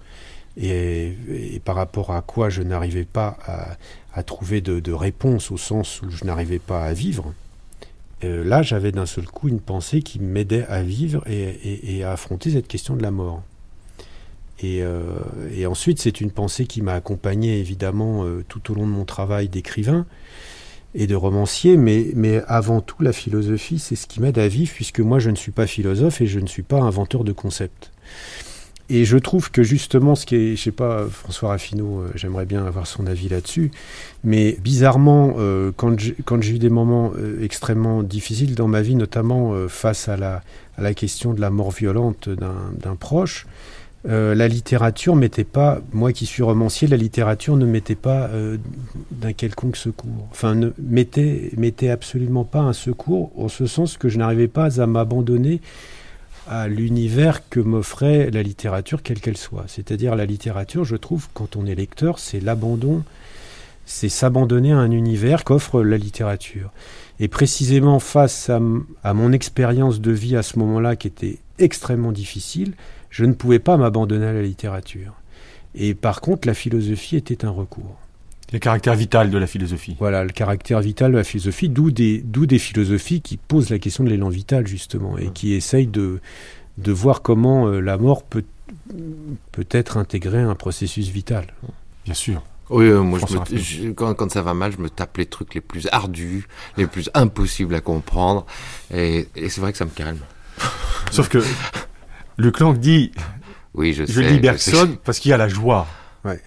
[0.57, 1.14] et,
[1.55, 3.76] et par rapport à quoi je n'arrivais pas à,
[4.14, 7.34] à trouver de, de réponse au sens où je n'arrivais pas à vivre.
[8.24, 12.51] Euh, là, j'avais d'un seul coup une pensée qui m'aidait à vivre et, à affronter
[12.51, 13.43] cette question de la mort.
[14.61, 15.01] Et, euh,
[15.55, 19.05] et ensuite, c'est une pensée qui m'a accompagné évidemment euh, tout au long de mon
[19.05, 20.05] travail d'écrivain
[20.95, 24.72] et de romancier, mais, mais avant tout, la philosophie, c'est ce qui m'aide à vivre,
[24.74, 27.91] puisque moi, je ne suis pas philosophe et je ne suis pas inventeur de concepts.
[28.89, 32.65] Et je trouve que justement, ce qui est, je sais pas, François Raffineau, j'aimerais bien
[32.65, 33.71] avoir son avis là-dessus,
[34.23, 39.53] mais bizarrement, euh, quand j'ai eu des moments euh, extrêmement difficiles dans ma vie, notamment
[39.53, 43.45] euh, face à la, question de la mort violente d'un proche,
[44.05, 48.29] la littérature m'était pas, moi qui suis romancier, la littérature ne m'était pas
[49.11, 50.27] d'un quelconque secours.
[50.31, 54.87] Enfin, ne m'était absolument pas un secours, en ce sens que je n'arrivais pas à
[54.87, 55.59] m'abandonner
[56.50, 59.66] à l'univers que m'offrait la littérature, quelle qu'elle soit.
[59.68, 63.04] C'est-à-dire la littérature, je trouve, quand on est lecteur, c'est l'abandon,
[63.86, 66.72] c'est s'abandonner à un univers qu'offre la littérature.
[67.20, 68.60] Et précisément face à,
[69.04, 72.74] à mon expérience de vie à ce moment-là, qui était extrêmement difficile,
[73.12, 75.14] je ne pouvais pas m'abandonner à la littérature.
[75.76, 77.97] Et par contre, la philosophie était un recours.
[78.52, 79.95] Le caractère vital de la philosophie.
[80.00, 83.78] Voilà, le caractère vital de la philosophie, d'où des, d'où des philosophies qui posent la
[83.80, 86.20] question de l'élan vital, justement, et qui essayent de,
[86.80, 88.43] de voir comment euh, la mort peut,
[89.52, 91.45] peut être intégrée à un processus vital.
[92.06, 92.41] Bien sûr.
[92.72, 95.26] Oui, euh, moi, je me- je- quand, quand ça va mal, je me tape les
[95.26, 96.47] trucs les plus ardus,
[96.78, 98.45] les plus impossibles à comprendre.
[98.93, 100.20] Et, et c'est vrai que ça me calme.
[101.12, 101.39] Sauf que
[102.38, 103.12] Luc Lang dit
[103.74, 104.22] Oui, je, Je sais.
[104.22, 104.39] lis sais.
[104.39, 105.88] Bergson parce qu'il y a la joie.
[106.24, 106.39] Ouais.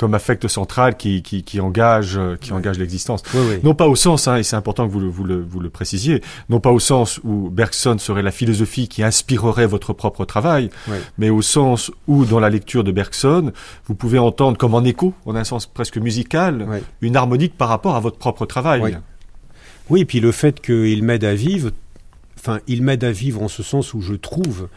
[0.00, 2.56] Comme affect central qui, qui, qui engage, euh, qui Ouais.
[2.56, 3.22] engage l'existence.
[3.62, 5.68] Non pas au sens, hein, et c'est important que vous le, vous, le, vous le
[5.68, 10.70] précisiez, non pas au sens où Bergson serait la philosophie qui inspirerait votre propre travail,
[11.18, 13.52] mais au sens où, dans la lecture de Bergson,
[13.84, 16.66] vous pouvez entendre comme en écho, en un sens presque musical,
[17.02, 18.96] une harmonique par rapport à votre propre travail.
[19.90, 21.72] Oui, puis le fait qu'il m'aide à vivre,
[22.38, 24.68] enfin, il m'aide à vivre en ce sens où je trouve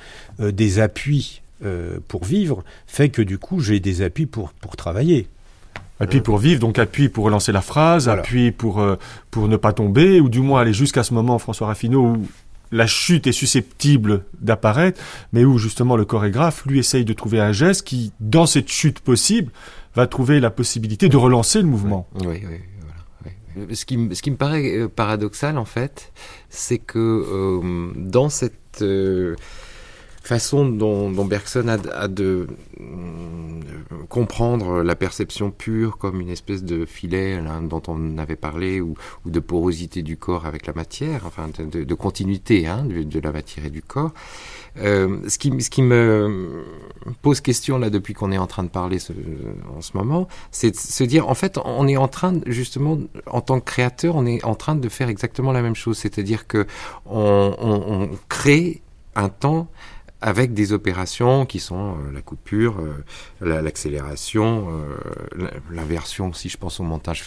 [0.41, 4.75] euh, des appuis euh, pour vivre, fait que du coup, j'ai des appuis pour, pour
[4.75, 5.27] travailler.
[5.99, 8.21] Appui pour vivre, donc appui pour relancer la phrase, Voilà.
[8.21, 8.95] appui pour, euh,
[9.31, 12.27] pour ne pas tomber, ou du moins aller jusqu'à ce moment, François Raffineau, où
[12.71, 14.99] la chute est susceptible d'apparaître,
[15.31, 18.99] mais où justement le chorégraphe, lui, essaye de trouver un geste qui, dans cette chute
[18.99, 19.51] possible,
[19.95, 22.07] va trouver la possibilité de relancer le mouvement.
[22.15, 23.35] Oui, oui, voilà.
[23.67, 23.75] oui.
[23.75, 26.11] Ce qui, me- ce qui me paraît euh, paradoxal, en fait,
[26.49, 29.35] c'est que euh, dans cette euh,
[30.23, 32.47] façon dont, dont Bergson a, a de
[34.09, 38.95] comprendre la perception pure comme une espèce de filet là, dont on avait parlé, ou,
[39.25, 43.19] ou de porosité du corps avec la matière, enfin de, de- continuité hein, de, de
[43.19, 44.11] la matière et du corps,
[44.79, 46.63] euh, ce, qui, ce qui me
[47.21, 49.13] pose question là depuis qu'on est en train de parler ce-
[49.75, 52.97] en ce moment, c'est de se dire en fait on est en train justement
[53.27, 55.97] en tant que créateur on est en train de faire exactement la même chose.
[55.97, 56.65] C'est-à-dire que
[57.05, 58.81] on, on- on crée
[59.15, 59.67] un temps
[60.23, 63.03] avec des opérations qui sont euh, la coupure, euh,
[63.41, 67.23] la- l'accélération, euh, l'inversion, si je pense au montage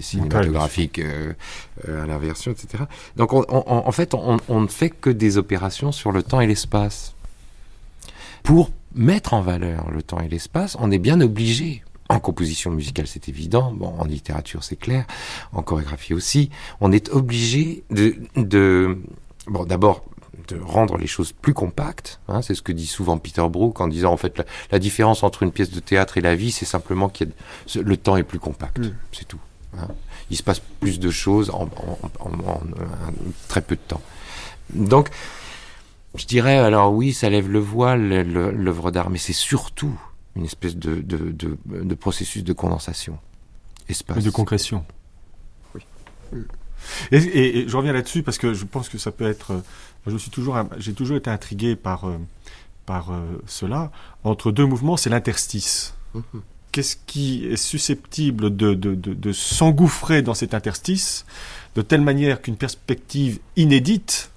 [0.00, 1.00] cinématographique,
[1.86, 2.84] à l'inversion, etc.
[3.16, 6.40] Donc on- on- en fait, on, on ne fait que des opérations sur le temps
[6.40, 7.14] et l'espace.
[8.42, 11.82] Pour mettre en valeur le temps et l'espace, on est bien obligé.
[12.08, 13.72] En composition musicale, c'est évident.
[13.72, 15.04] Bon, en littérature, c'est clair.
[15.52, 18.96] En chorégraphie aussi, on est obligé de, de
[19.48, 20.04] bon, d'abord
[20.46, 22.20] de rendre les choses plus compactes.
[22.28, 25.42] Hein, c'est ce que dit souvent Peter Brook en disant en fait la, différence entre
[25.42, 27.24] une pièce de théâtre et la vie, c'est simplement que
[27.74, 28.78] le temps est plus compact.
[28.78, 28.94] Mm.
[29.12, 29.40] C'est tout.
[29.78, 29.88] Hein.
[30.30, 31.68] Il se passe plus de choses en,
[33.48, 34.00] très peu de temps.
[34.74, 35.10] Donc,
[36.16, 39.98] je dirais alors oui, ça lève le voile l'œuvre d'art, mais c'est surtout
[40.34, 43.18] une espèce de, de, processus de condensation.
[43.88, 44.24] Espace.
[44.24, 44.84] de concrétion.
[45.74, 45.82] Oui.
[47.12, 49.52] Et, je reviens là-dessus parce que je pense que ça peut être.
[49.52, 49.60] Euh,
[50.06, 52.18] je suis toujours, j'ai toujours été intrigué par euh,
[52.84, 53.90] par euh, cela.
[54.24, 55.94] Entre deux mouvements, c'est l'interstice.
[56.14, 56.42] Mhm.
[56.72, 61.24] Qu'est-ce qui est susceptible de, de, de, s'engouffrer dans cet interstice
[61.74, 64.30] de telle manière qu'une perspective inédite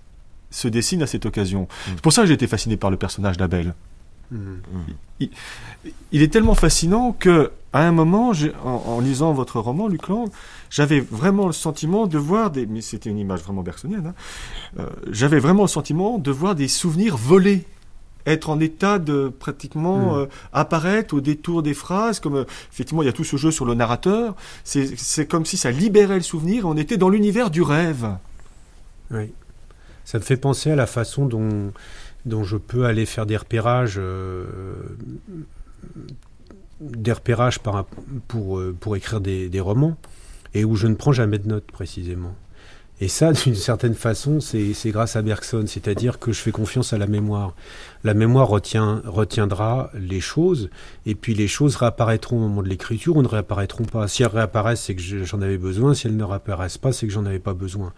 [0.49, 1.61] se dessine à cette occasion?
[1.61, 1.93] Mhm.
[1.95, 3.73] C'est pour ça que j'ai été fasciné par le personnage d'Abel.
[5.19, 5.29] Il,
[6.21, 8.31] est tellement fascinant que, à un moment,
[8.63, 10.29] en, lisant votre roman, Luc Lang,
[10.69, 14.13] j'avais vraiment le sentiment de voir des, mais c'était une image vraiment hein,
[14.79, 17.65] euh, j'avais vraiment le sentiment de voir des souvenirs volés
[18.25, 20.19] être en état de pratiquement hmm.
[20.19, 23.51] euh, apparaître au détour des phrases, comme euh, effectivement il y a tout ce jeu
[23.51, 27.61] sur le narrateur, c'est comme si ça libérait le souvenir, on était dans l'univers du
[27.61, 28.07] rêve.
[29.11, 29.31] Oui.
[30.05, 31.71] Ça me fait penser à la façon dont,
[32.25, 33.99] dont je peux aller faire des repérages,
[36.81, 37.59] des repérages
[38.27, 39.97] pour, pour écrire des romans
[40.53, 42.35] et où je ne prends jamais de notes précisément.
[43.01, 46.97] Et ça, d'une certaine façon, c'est grâce à Bergson, c'est-à-dire que je fais confiance à
[46.97, 47.55] la mémoire.
[48.03, 50.69] La mémoire retiendra les choses,
[51.05, 54.07] et puis les choses réapparaîtront au moment de l'écriture ou ne réapparaîtront pas.
[54.07, 57.13] Si elles réapparaissent, c'est que j'en avais besoin, si elles ne réapparaissent pas, c'est que
[57.13, 57.93] j'en avais pas besoin.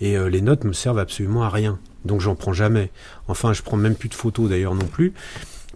[0.00, 2.90] Et euh, les notes me servent absolument à rien, donc j'en prends jamais.
[3.28, 5.12] Enfin, je prends même plus de photos d'ailleurs non plus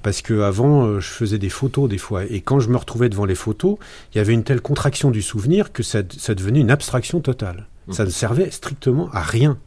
[0.02, 3.08] parce que avant euh, je faisais des photos des fois et quand je me retrouvais
[3.08, 3.76] devant les photos,
[4.12, 7.66] il y avait une telle contraction du souvenir que ça, devenait une abstraction totale.
[7.91, 7.93] Mmh.
[7.93, 9.59] Ça ne servait strictement à rien.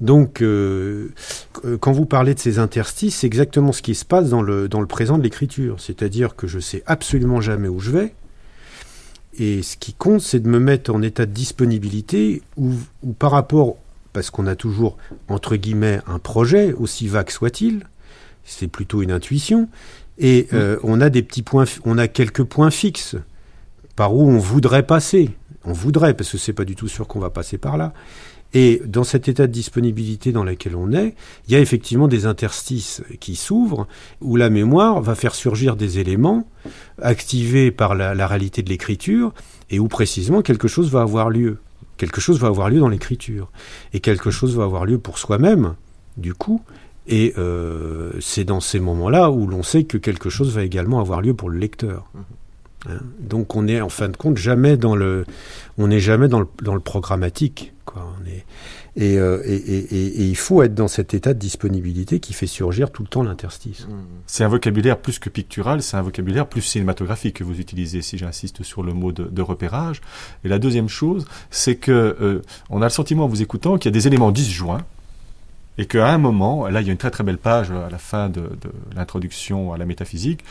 [0.00, 1.08] Donc, euh,
[1.80, 4.80] quand vous parlez de ces interstices, c'est exactement ce qui se passe dans le, dans
[4.80, 5.80] le présent de l'écriture.
[5.80, 8.14] C'est-à-dire que je sais absolument jamais où je vais.
[9.38, 12.72] Et ce qui compte, c'est de me mettre en état de disponibilité ou
[13.18, 13.76] par rapport,
[14.12, 14.96] parce qu'on a toujours,
[15.28, 17.84] entre guillemets, un projet, aussi vague soit-il,
[18.44, 19.68] c'est plutôt une intuition.
[20.18, 23.16] Et euh, on a des petits points, on a quelques points fixes
[23.94, 25.30] par où on voudrait passer.
[25.68, 27.92] On voudrait, parce que c'est pas du tout sûr qu'on va passer par là.
[28.54, 31.14] Et dans cet état de disponibilité dans lequel on est,
[31.46, 33.86] il y a effectivement des interstices qui s'ouvrent,
[34.22, 36.48] où la mémoire va faire surgir des éléments
[37.02, 39.34] activés par la, réalité de l'écriture,
[39.68, 41.58] et où précisément quelque chose va avoir lieu.
[41.98, 43.52] Quelque chose va avoir lieu dans l'écriture.
[43.92, 45.74] Et quelque chose va avoir lieu pour soi-même,
[46.16, 46.62] du coup,
[47.06, 51.20] et euh, c'est dans ces moments-là où l'on sait que quelque chose va également avoir
[51.20, 52.10] lieu pour le lecteur.
[52.88, 52.98] Hein.
[53.20, 55.24] Donc on est en fin de compte jamais dans le,
[55.78, 57.72] on n'est jamais dans le, dans le programmatique.
[57.84, 58.06] Quoi.
[58.26, 58.44] Est,
[58.96, 62.48] et, euh, et, et, et, il faut être dans cet état de disponibilité qui fait
[62.48, 63.86] surgir tout le temps l'interstice.
[63.86, 63.94] Mhm.
[64.26, 68.18] C'est un vocabulaire plus que pictural, c'est un vocabulaire plus cinématographique que vous utilisez, si
[68.18, 70.00] j'insiste sur le mot de, de, repérage.
[70.42, 73.90] Et la deuxième chose, c'est que euh, on a le sentiment en vous écoutant qu'il
[73.90, 74.84] y a des éléments disjoints
[75.78, 77.98] et qu'à un moment, là il y a une très très belle page à la
[77.98, 78.42] fin de,
[78.94, 80.44] l'introduction à la métaphysique,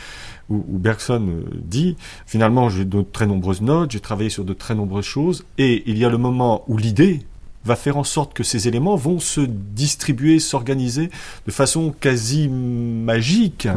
[0.50, 4.74] où, Bergson euh, dit, finalement j'ai de très nombreuses notes, j'ai travaillé sur de très
[4.74, 7.26] nombreuses choses, et il y a le moment où l'idée
[7.66, 11.10] va faire en sorte que ces éléments vont se distribuer, s'organiser
[11.46, 13.68] de façon quasi magique.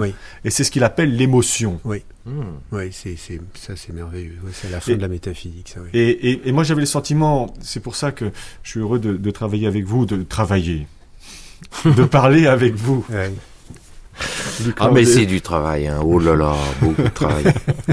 [0.44, 1.80] Et c'est ce qu'il appelle l'émotion.
[1.84, 2.04] Oui.
[2.24, 2.58] Hmm.
[2.70, 3.16] Oui, c'est,
[3.54, 4.38] ça c'est merveilleux.
[4.52, 5.70] c'est la fin de la métaphysique.
[5.74, 8.30] Ça, et, et, moi j'avais le sentiment, c'est pour ça que
[8.62, 10.86] je suis heureux de, de travailler avec vous, de travailler
[11.84, 13.04] de parler avec vous.
[14.78, 16.00] ah mais c'est du travail, hein.
[16.04, 17.44] oh là là, beaucoup de travail.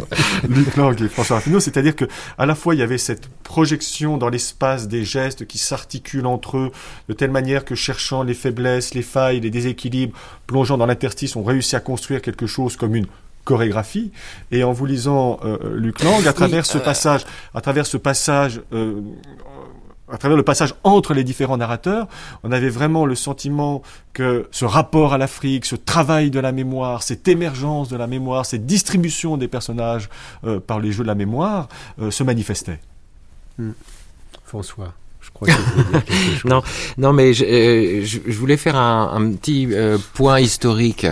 [0.49, 2.05] Luc Lang et François Raffinot, c'est-à-dire que
[2.37, 6.57] à la fois il y avait cette projection dans l'espace des gestes qui s'articulent entre
[6.57, 6.71] eux
[7.07, 10.17] de telle manière que cherchant les faiblesses, les failles, les déséquilibres,
[10.47, 13.07] plongeant dans l'interstice, on réussit à construire quelque chose comme une
[13.47, 14.11] chorégraphie.
[14.51, 17.25] Et en vous lisant euh, Luc Lang, à travers ce euh, passage,
[17.55, 18.99] à travers ce passage euh,
[20.11, 22.07] à travers le passage entre les différents narrateurs,
[22.43, 23.81] on avait vraiment le sentiment
[24.13, 28.45] que ce rapport à l'Afrique, ce travail de la mémoire, cette émergence de la mémoire,
[28.45, 30.09] cette distribution des personnages
[30.45, 31.67] euh, par les jeux de la mémoire
[31.99, 32.79] euh, se manifestait.
[33.57, 33.71] Hmm.
[34.45, 34.93] François.
[36.45, 36.61] non,
[36.97, 41.05] non, mais je, euh, je, voulais faire un, un petit euh, point historique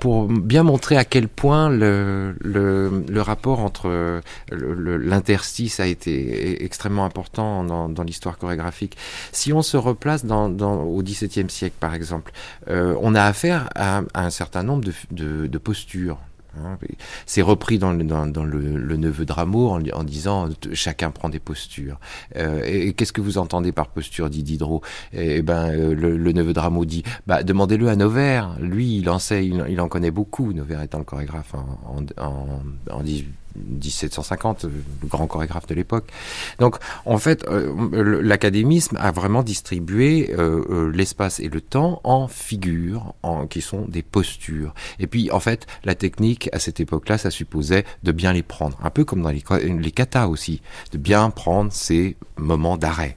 [0.00, 7.04] pour bien montrer à quel point le, le, le rapport entre l'interstice a été extrêmement
[7.04, 8.96] important dans, dans l'histoire chorégraphique.
[9.32, 12.32] Si on se replace dans, dans, au XVIIe siècle, par exemple,
[12.68, 16.18] euh, on a affaire à, à, un certain nombre de, de, de postures
[16.58, 16.78] Hein.
[17.26, 21.10] C'est repris dans, le, dans, dans le, le, neveu de Rameau en, en, disant chacun
[21.10, 21.98] prend des postures.
[22.36, 24.82] Euh, et, qu'est-ce que vous entendez par posture, dit Diderot?
[25.12, 28.56] Et eh ben euh, le, le, neveu de Rameau dit bah demandez-le à Novaire.
[28.60, 30.52] Lui, il en sait, il, en connaît beaucoup.
[30.52, 33.02] Novaire étant le chorégraphe en, en, en, en
[33.56, 36.10] 1750, le grand chorégraphe de l'époque.
[36.58, 42.28] Donc, en fait, euh, l'académisme a vraiment distribué euh, euh, l'espace et le temps en
[42.28, 44.74] figures, en, qui sont des postures.
[44.98, 48.78] Et puis, en fait, la technique, à cette époque-là, ça supposait de bien les prendre.
[48.82, 53.16] Un peu comme dans les, les katas aussi, de bien prendre ces moments d'arrêt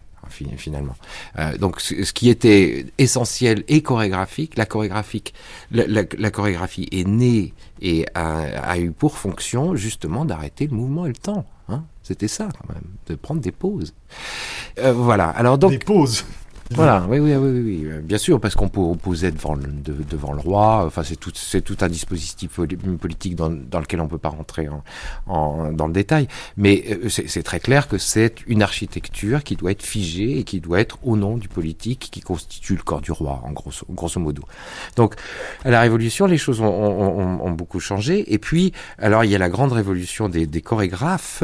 [0.57, 0.95] finalement.
[1.39, 5.33] Euh, donc ce qui était essentiel et chorégraphique, la chorégraphique,
[5.71, 11.09] la, chorégraphie est née et a, a, eu pour fonction justement d'arrêter le mouvement et
[11.09, 11.45] le temps.
[11.69, 13.93] Hein C'était ça quand même, de prendre des pauses.
[14.79, 15.29] Euh, voilà.
[15.29, 16.25] Alors donc des pauses.
[16.75, 20.33] Voilà, oui, oui, oui, oui, bien sûr, parce qu'on peut opposer devant le, de, devant
[20.33, 20.83] le roi.
[20.85, 22.59] Enfin, c'est tout, c'est tout un dispositif
[22.99, 24.83] politique dans, dans lequel on peut pas rentrer en,
[25.27, 26.27] en, dans le détail.
[26.57, 30.59] Mais euh, c'est très clair que c'est une architecture qui doit être figée et qui
[30.61, 34.19] doit être au nom du politique qui constitue le corps du roi, en grosso, grosso
[34.19, 34.43] modo.
[34.95, 35.15] Donc,
[35.63, 38.33] à la Révolution, les choses ont, ont, ont beaucoup changé.
[38.33, 41.43] Et puis, alors, il y a la grande révolution des, des chorégraphes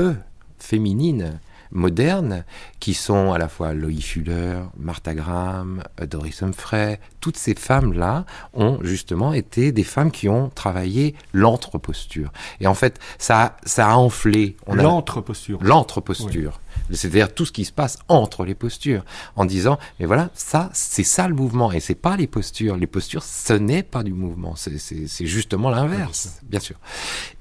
[0.58, 1.40] féminines
[1.72, 2.46] modernes,
[2.80, 8.80] qui sont à la fois Loïc Fuller, Martha Graham, Doris Humphrey, toutes ces femmes-là ont
[8.82, 12.32] justement été des femmes qui ont travaillé l'entreposture.
[12.60, 14.56] Et en fait, ça, ça a enflé.
[14.68, 15.60] L'entreposture.
[15.62, 16.60] L'entreposture.
[16.90, 16.96] Oui.
[16.96, 19.04] C'est-à-dire tout ce qui se passe entre les postures,
[19.36, 22.78] en disant, mais voilà, ça, c'est ça le mouvement, et c'est pas les postures.
[22.78, 26.78] Les postures, ce n'est pas du mouvement, c'est justement l'inverse, bien sûr.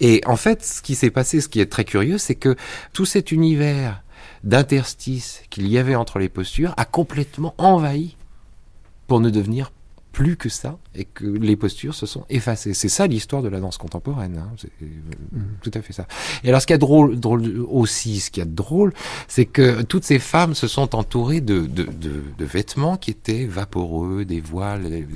[0.00, 2.56] Et en fait, ce qui s'est passé, ce qui est très curieux, c'est que
[2.92, 4.02] tout cet univers
[4.45, 8.16] d'interstice qu'il y avait entre les postures a complètement envahi
[9.07, 9.72] pour ne devenir
[10.18, 12.74] plus que ça et que les postures se sont effacées.
[12.74, 14.36] C'est ça l'histoire de la danse contemporaine.
[14.36, 14.50] Hein.
[14.56, 15.42] C'est mmh.
[15.62, 16.08] tout à fait ça.
[16.42, 18.92] Et alors ce qui est drôle, drôle aussi, ce qui est drôle,
[19.28, 23.46] c'est que toutes ces femmes se sont entourées de, de, de, de vêtements qui étaient
[23.46, 25.06] vaporeux, des voiles.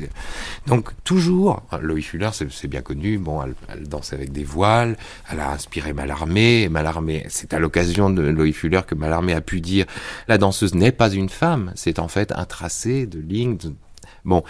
[0.69, 4.97] Donc toujours, Loïc Fuller, c'est bien connu, bon, elle, elle dansait avec des voiles,
[5.33, 9.41] elle a inspiré Mallarmé, et Mallarmé, c'est à l'occasion de Loïc Fuller que Mallarmé a
[9.41, 9.85] pu dire,
[10.29, 13.75] la danseuse n'est pas une femme, c'est en fait un tracé de lignes, de,
[14.25, 14.45] Bon,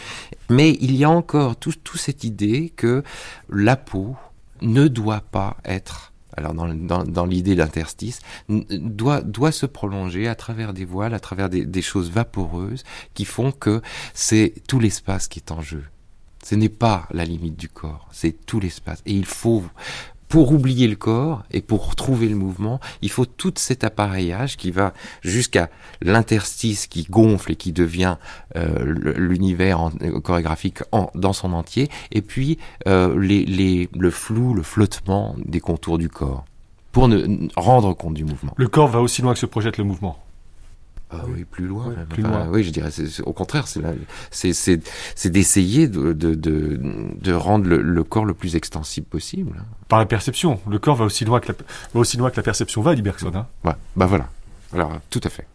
[0.50, 3.02] mais il y a encore toute tout cette idée que
[3.48, 4.16] la peau
[4.60, 10.34] ne doit pas être, alors dans, dans, dans l'idée d'interstice, doit, doit se prolonger à
[10.34, 13.80] travers des voiles, à travers des, des choses vaporeuses qui font que
[14.14, 15.84] c'est tout l'espace qui est en jeu.
[16.44, 19.00] Ce n'est pas la limite du corps, c'est tout l'espace.
[19.06, 19.64] Et il faut
[20.32, 24.70] pour oublier le corps et pour retrouver le mouvement, il faut tout cet appareillage qui
[24.70, 25.68] va jusqu'à
[26.00, 28.16] l'interstice qui gonfle et qui devient
[28.56, 29.90] euh, l'univers
[30.24, 32.56] chorégraphique en, dans son entier, et puis
[32.86, 36.46] euh, le flou, le flottement des contours du corps,
[36.92, 38.54] pour ne rendre compte du mouvement.
[38.56, 40.16] Le corps va aussi loin que se projette le mouvement.
[41.12, 41.88] Ah oui, plus loin.
[41.88, 42.48] Oui, plus enfin, loin.
[42.50, 42.90] oui je dirais.
[42.90, 46.80] c'est au contraire, c'est d'essayer de, de, de,
[47.20, 49.62] de, rendre le, le, corps le plus extensible possible.
[49.88, 50.60] Par la perception.
[50.68, 51.54] Le corps va aussi loin que la,
[51.94, 53.32] va aussi loin que la perception va, dit Bergson.
[53.34, 54.28] Hein ouais, bah voilà.
[54.72, 55.46] Alors, tout à fait.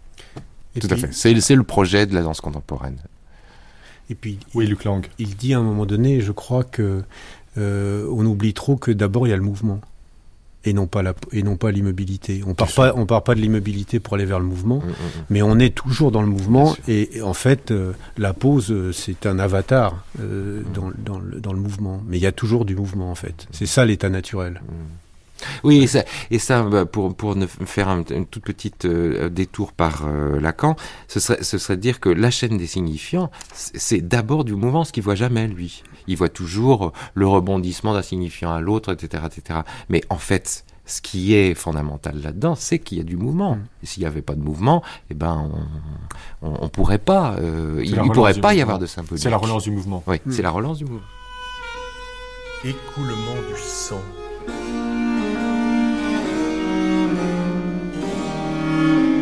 [0.75, 1.39] Et tout puis, à fait.
[1.41, 2.97] C'est le projet de la danse contemporaine.
[4.09, 5.05] Et puis, oui, il, Luc Lang.
[5.17, 7.03] Il dit à un moment donné, je crois que
[7.57, 9.81] euh, on oublie trop que d'abord il y a le mouvement
[10.65, 12.41] et non pas la et non pas l'immobilité.
[12.45, 15.23] On part pas on part pas de l'immobilité pour aller vers le mouvement, mmh, mmh.
[15.29, 18.91] mais on est toujours dans le mouvement et, et, en fait euh, la pause euh,
[18.91, 20.73] c'est un avatar euh, mmh.
[20.73, 23.47] dans, dans, le, dans le mouvement, mais il y a toujours du mouvement en fait.
[23.51, 24.61] C'est ça l'état naturel.
[25.63, 29.73] Oui, et ça, et ça pour, pour ne faire un, une toute petite euh, détour
[29.73, 30.75] par euh, Lacan,
[31.07, 34.83] ce serait, ce serait de dire que la chaîne des signifiants, c'est d'abord du mouvement,
[34.83, 35.83] ce qu'il voit jamais, lui.
[36.07, 39.59] Il voit toujours le rebondissement d'un signifiant à l'autre, etc., etc.
[39.89, 43.59] Mais en fait, ce qui est fondamental là-dedans, c'est qu'il y a du mouvement.
[43.83, 45.51] S'il n'y avait pas de mouvement, eh ben,
[46.41, 49.21] on, on, on pourrait pas, euh, il ne pourrait pas y avoir de symbolique.
[49.21, 50.01] C'est la relance du mouvement.
[50.07, 50.31] Oui, mmh.
[50.31, 51.01] c'est la relance du mouvement.
[52.63, 54.01] Écoulement du sang.
[58.77, 59.16] Amen.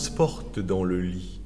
[0.00, 1.40] transporte dans le lit.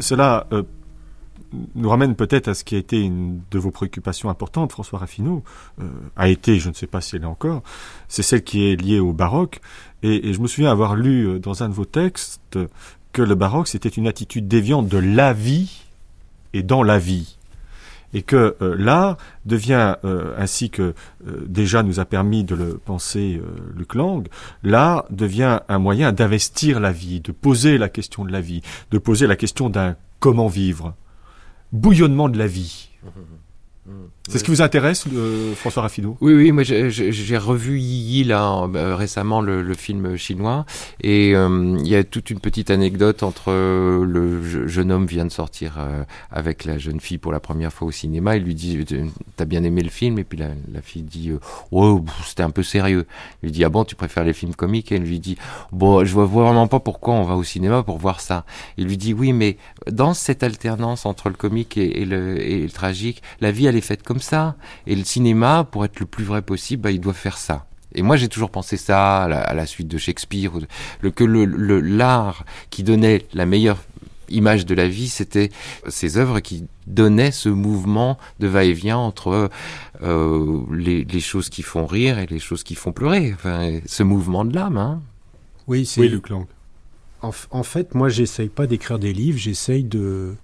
[0.00, 0.64] Cela euh,
[1.76, 5.44] nous ramène peut-être à ce qui a été une de vos préoccupations importantes, François Raffineau,
[5.80, 5.84] euh,
[6.16, 7.62] a été, je ne sais pas si elle est encore,
[8.08, 9.60] c'est celle qui est liée au baroque.
[10.02, 12.58] Et, je me souviens avoir lu euh, dans un de vos textes
[13.12, 15.82] que le baroque, c'était une attitude déviante de la vie
[16.52, 17.36] et dans la vie
[18.14, 20.94] et que euh, l'art devient, euh, ainsi que
[21.26, 23.40] euh, déjà nous a permis de le penser
[23.74, 24.28] Luc Lang,
[24.62, 28.98] l'art devient un moyen d'investir la vie, de poser la question de la vie, de
[28.98, 30.94] poser la question d'un comment vivre,
[31.72, 32.90] bouillonnement de la vie.
[33.02, 34.08] Mmh, mmh, mmh.
[34.28, 35.04] C'est ce qui vous intéresse,
[35.56, 36.16] François Raffineau?
[36.20, 40.64] Oui, oui, moi j'ai revu Yi là euh, récemment le, film chinois
[41.02, 45.24] et euh, il y a toute une petite anecdote entre euh, le jeune homme vient
[45.24, 45.78] de sortir
[46.30, 48.36] avec la jeune fille pour la première fois au cinéma.
[48.36, 48.84] Il lui dit
[49.36, 50.18] t'as bien aimé le film?
[50.18, 51.32] Et puis la, fille dit
[51.72, 53.06] oh c'était un peu sérieux.
[53.42, 54.92] Il lui dit ah bon tu préfères les films comiques?
[54.92, 55.36] Et elle lui dit
[55.72, 58.44] bon je vois vraiment pas pourquoi on va au cinéma pour voir ça.
[58.76, 59.56] Il lui dit oui mais
[59.90, 63.80] dans cette alternance entre le comique et, le, et le tragique, la vie elle est
[63.80, 64.56] faite comme ça.
[64.86, 67.66] Et le cinéma, pour être le plus vrai possible, bah, il doit faire ça.
[67.94, 70.50] Et moi, j'ai toujours pensé ça à la, suite de Shakespeare,
[71.00, 73.78] le, que le l'art qui donnait la meilleure
[74.32, 75.50] image de la vie, c'était
[75.88, 79.50] ces œuvres qui donnaient ce mouvement de va-et-vient entre
[80.02, 83.32] euh, les, les, choses qui font rire et les choses qui font pleurer.
[83.34, 84.78] Enfin, ce mouvement de l'âme.
[84.78, 85.00] Hein.
[85.66, 86.00] Oui, c'est.
[86.00, 86.46] Oui, Lang.
[87.20, 90.34] En, en, fait, moi, j'essaye pas d'écrire des livres, j'essaye de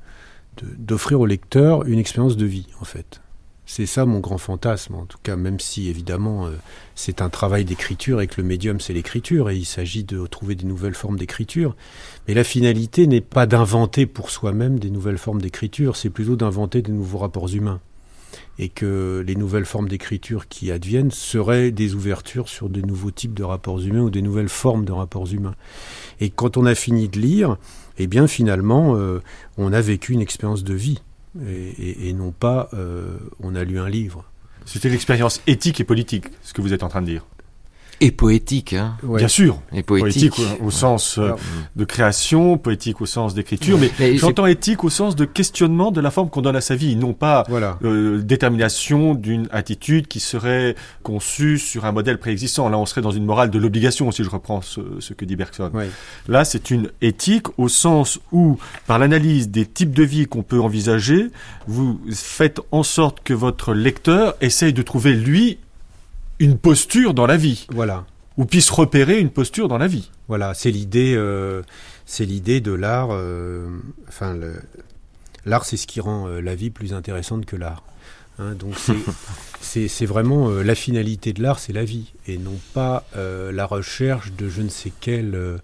[0.77, 3.21] d'offrir au lecteur une expérience de vie, en fait.
[3.71, 6.53] C'est ça mon grand fantasme, en tout cas, même si évidemment euh,
[6.95, 10.55] c'est un travail d'écriture et que le médium c'est l'écriture et il s'agit de trouver
[10.55, 11.77] des nouvelles formes d'écriture.
[12.27, 16.81] Mais la finalité n'est pas d'inventer pour soi-même des nouvelles formes d'écriture, c'est plutôt d'inventer
[16.81, 17.81] des nouveaux rapports humains.
[18.59, 23.35] Et que les nouvelles formes d'écriture qui adviennent seraient des ouvertures sur de nouveaux types
[23.35, 25.55] de rapports humains ou des nouvelles formes de rapports humains.
[26.21, 27.59] Et quand on a fini de lire,
[27.99, 29.21] eh bien finalement, euh,
[29.59, 31.03] on a vécu une expérience de vie
[31.47, 34.25] et, non pas euh, on a lu un livre.
[34.65, 37.25] C'était l'expérience éthique et politique, ce que vous êtes en train de dire.
[38.01, 38.97] Et poétique, hein.
[39.03, 39.61] Bien sûr.
[39.73, 40.35] Et poétique.
[40.61, 41.33] au, sens euh,
[41.75, 46.11] de création, poétique au sens d'écriture, mais, j'entends éthique au sens de questionnement de la
[46.11, 47.45] forme qu'on donne à sa vie, non pas
[47.83, 52.69] euh, détermination d'une attitude qui serait conçue sur un modèle préexistant.
[52.69, 54.81] Là, on serait dans une morale de l'obligation, si je reprends ce,
[55.13, 55.73] que dit Bergson.
[56.29, 60.61] Là, c'est une éthique au sens où, par l'analyse des types de vie qu'on peut
[60.61, 61.31] envisager,
[61.67, 65.59] vous faites en sorte que votre lecteur essaye de trouver, lui,
[66.39, 67.67] une posture dans la vie.
[67.71, 68.07] Voilà.
[68.37, 70.11] Ou puisse repérer une posture dans la vie.
[70.29, 71.63] Voilà, c'est l'idée, euh,
[72.07, 73.09] c'est l'idée de l'art.
[73.11, 73.69] Euh,
[74.09, 74.37] enfin,
[75.45, 77.83] l'art, c'est ce qui rend euh, la vie plus intéressante que l'art.
[78.39, 78.77] Hein, donc
[79.61, 84.49] c'est vraiment la finalité de l'art, c'est la vie, et non pas la recherche de
[84.49, 85.59] je ne sais quelle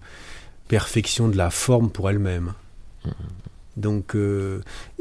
[0.67, 2.51] perfection de la forme pour elle-même.
[3.05, 3.11] Mm-hmm.
[3.77, 4.17] Donc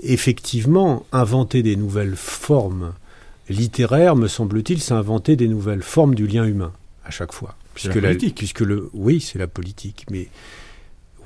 [0.00, 2.92] effectivement, inventer des nouvelles formes
[3.48, 6.72] littéraire, me semble-t-il, c'est inventer des nouvelles formes du lien humain
[7.04, 7.54] à chaque fois.
[7.74, 8.36] Puisque la politique.
[8.36, 10.28] puisque le, oui, c'est la politique, mais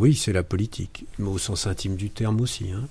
[0.00, 2.70] oui, c'est la politique, mais au sens intime du terme aussi.
[2.72, 2.84] Hein.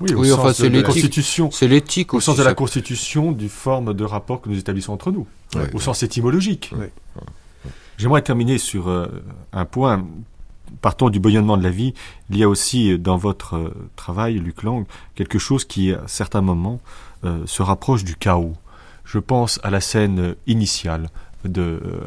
[0.00, 1.50] Oui, au sens de la Constitution.
[1.50, 5.12] C'est l'éthique Au sens de la Constitution, du forme de rapport que nous établissons entre
[5.12, 5.26] nous.
[5.72, 6.72] au sens étymologique.
[7.98, 9.06] J'aimerais terminer sur euh,
[9.52, 10.04] un point.
[10.80, 11.94] Partons du bouillonnement de la vie.
[12.30, 16.40] Il y a aussi dans votre euh, travail, Luc Lang, quelque chose qui, à certains
[16.40, 16.80] moments,
[17.24, 18.54] euh, se rapproche du chaos.
[19.12, 21.10] Je pense à la scène initiale
[21.44, 22.00] de euh,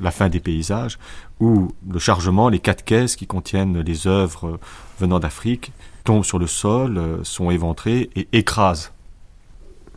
[0.00, 0.96] la fin des paysages,
[1.40, 4.60] où le chargement, les quatre caisses qui contiennent les œuvres
[5.00, 5.72] venant d'Afrique,
[6.04, 8.92] tombent sur le sol, euh, sont éventrées et écrasent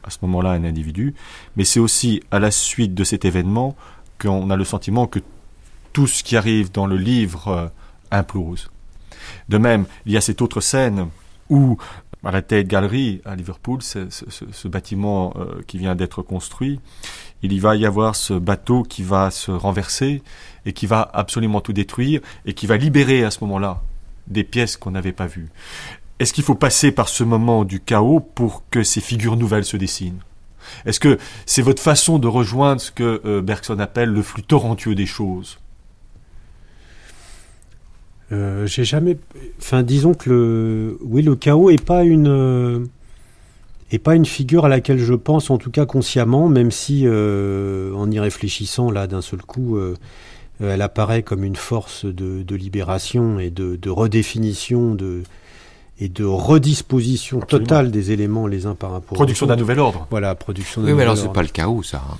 [0.03, 1.13] à ce moment-là un individu.
[1.57, 3.75] Mais c'est aussi à la suite de cet événement
[4.19, 5.19] qu'on a le sentiment que
[5.93, 7.71] tout ce qui arrive dans le livre
[8.09, 8.71] implose.
[9.47, 11.09] De même, il y a cette autre scène
[11.51, 11.77] où
[12.23, 16.79] à la Tate Gallery à Liverpool, ce, bâtiment euh, qui vient d'être construit,
[17.41, 20.21] il y va y avoir ce bateau qui va se renverser
[20.65, 23.81] et qui va absolument tout détruire et qui va libérer à ce moment-là
[24.27, 25.49] des pièces qu'on n'avait pas vues.
[26.19, 29.77] Est-ce qu'il faut passer par ce moment du chaos pour que ces figures nouvelles se
[29.77, 30.21] dessinent?
[30.85, 31.17] Est-ce que
[31.47, 35.60] c'est votre façon de rejoindre ce que euh, Bergson appelle le flux torrentueux des choses?
[38.31, 39.17] Euh, j'ai jamais.
[39.59, 42.85] Enfin, disons que le, oui, le chaos est pas une euh,
[43.91, 47.93] est pas une figure à laquelle je pense, en tout cas consciemment, même si euh,
[47.93, 49.77] en y réfléchissant là d'un seul coup,
[50.61, 55.23] elle apparaît comme une force de, de libération et de, de, redéfinition de
[55.99, 59.13] et de redisposition totale des éléments les uns par rapport.
[59.15, 60.07] Production d'un nouvel ordre.
[60.09, 60.81] Voilà, production.
[60.83, 62.01] Oui, mais alors c'est pas le chaos, ça.
[62.09, 62.17] Hein.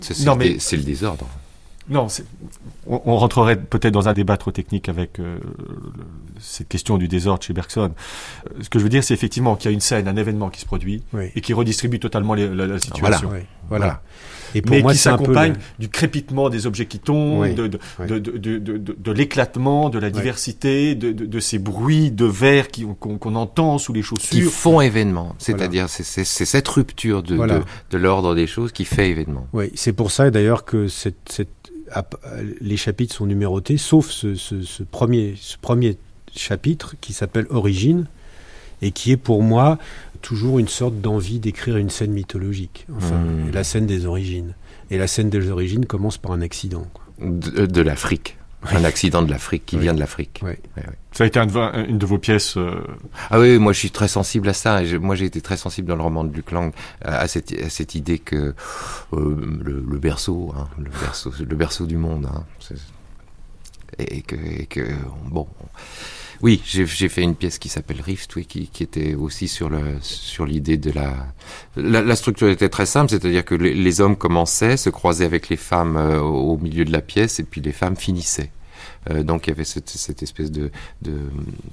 [0.00, 1.26] C'est le désordre.
[1.88, 2.08] Non,
[2.86, 5.38] on, on, rentrerait peut-être dans un débat trop technique avec euh,
[6.40, 7.92] cette question du désordre chez Bergson.
[8.46, 10.50] Euh, ce que je veux dire, c'est effectivement qu'il y a une scène, un événement
[10.50, 11.02] qui se produit
[11.34, 13.28] et qui redistribue totalement la, situation.
[13.28, 13.44] Voilà.
[13.68, 14.02] voilà.
[14.54, 18.78] Et pour Mais moi, qui s'accompagne du crépitement des objets qui tombent, de, de, de,
[18.78, 22.68] de l'éclatement, de la diversité, de, ces bruits de verre
[22.98, 24.30] qu'on entend sous les chaussures.
[24.30, 25.34] Qui font événement.
[25.38, 27.36] C'est-à-dire, c'est cette rupture de,
[27.90, 29.46] de, l'ordre des choses qui fait événement.
[29.52, 31.55] Oui, c'est pour ça d'ailleurs que cette, cette
[32.60, 35.98] les chapitres sont numérotés, sauf ce, ce, premier, ce premier
[36.34, 38.06] chapitre qui s'appelle Origine,
[38.82, 39.78] et qui est pour moi
[40.22, 43.50] toujours une sorte d'envie d'écrire une scène mythologique, enfin, hmm.
[43.52, 44.54] la scène des origines.
[44.90, 46.86] Et la scène des origines commence par un accident.
[47.18, 48.36] De, l'Afrique.
[48.72, 50.42] Un accident de l'Afrique, qui vient de l'Afrique.
[51.12, 52.84] Ça a été une de vos pièces euh,
[53.30, 54.82] Ah oui, moi je suis très sensible à ça.
[55.00, 57.94] moi j'ai été très sensible dans le roman de Luc Lang à cette, à cette
[57.94, 58.54] idée que
[59.14, 62.44] euh, le, berceau, hein, le berceau, le berceau du monde, hein,
[63.98, 64.82] et que, et que
[65.24, 65.46] bon
[66.42, 69.98] oui, j'ai fait une pièce qui s'appelle Rift, oui, qui, qui, était aussi sur le
[70.00, 71.14] sur l'idée de la,
[71.76, 75.96] la, structure était très simple, c'est-à-dire que les, hommes commençaient, se croisaient avec les femmes
[75.96, 78.50] euh, au milieu de la pièce, et puis les femmes finissaient.
[79.10, 80.70] Euh, donc il y avait cette, cette espèce de,
[81.02, 81.18] de,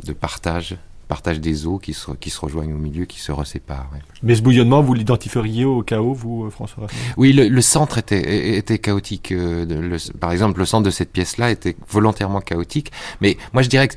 [0.05, 0.77] de partage
[1.07, 3.89] partage des eaux qui se, qui se rejoignent au milieu, qui se reséparent.
[4.23, 6.87] Mais ce bouillonnement, vous l'identifieriez au chaos, vous, euh, François?
[7.17, 9.31] Oui, le, centre était, était chaotique.
[9.31, 12.91] Euh, par exemple, le centre de cette pièce-là était volontairement chaotique.
[13.21, 13.95] Mais moi, je dirais que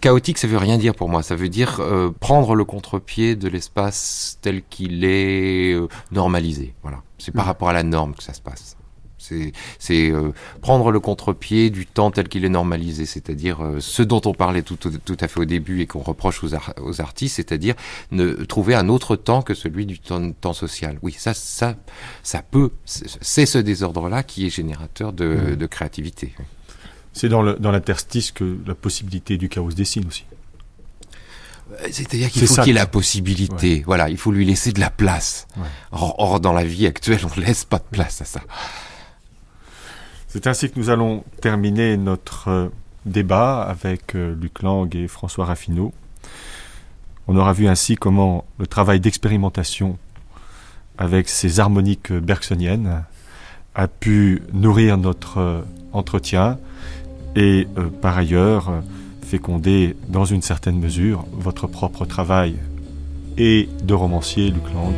[0.00, 1.22] chaotique, ça veut rien dire pour moi.
[1.22, 5.78] Ça veut dire euh, prendre le contre-pied de l'espace tel qu'il est
[6.10, 6.74] normalisé.
[6.82, 7.02] Voilà.
[7.18, 7.48] C'est par mmh.
[7.48, 8.75] rapport à la norme que ça se passe.
[9.78, 14.20] C'est euh, prendre le contre-pied du temps tel qu'il est normalisé, c'est-à-dire euh, ce dont
[14.24, 16.50] on parlait tout, tout, à fait au début et qu'on reproche aux,
[16.82, 17.74] aux artistes, c'est-à-dire
[18.10, 20.98] ne trouver un autre temps que celui du temps, temps social.
[21.02, 21.76] Oui, ça, ça,
[22.22, 22.70] ça peut.
[22.84, 25.56] C'est ce désordre-là qui est générateur de, mmh.
[25.56, 26.34] de créativité.
[27.12, 30.24] C'est dans l'interstice que la possibilité du chaos se dessine aussi.
[31.72, 33.82] Euh, c'est-à-dire qu'il faut qu'il ait la possibilité.
[33.86, 35.46] Voilà, il faut lui laisser de la place.
[35.92, 38.40] Or, or, dans la vie actuelle, on ne laisse pas de place à ça.
[40.36, 42.68] C'est ainsi que nous allons terminer notre euh,
[43.06, 45.94] débat avec euh, Luc Lang et François Raffineau.
[47.26, 49.96] On aura vu ainsi comment le travail d'expérimentation
[50.98, 53.04] avec ces harmoniques bergsoniennes
[53.74, 55.62] a pu nourrir notre euh,
[55.94, 56.58] entretien
[57.34, 57.66] et
[58.02, 58.82] par ailleurs
[59.22, 62.56] féconder dans une certaine mesure votre propre travail
[63.38, 64.94] et de romancier Luc Lang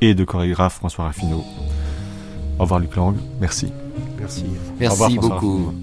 [0.00, 1.44] et de chorégraphe François Raffineau.
[2.58, 3.72] Au revoir Luc Lang, merci.
[4.24, 4.44] Merci.
[4.80, 5.74] Merci beaucoup.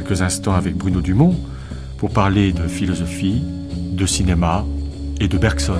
[0.00, 1.36] Quelques instants avec Bruno Dumont
[1.98, 3.42] pour parler de philosophie,
[3.92, 4.64] de cinéma
[5.20, 5.74] et de Bergson.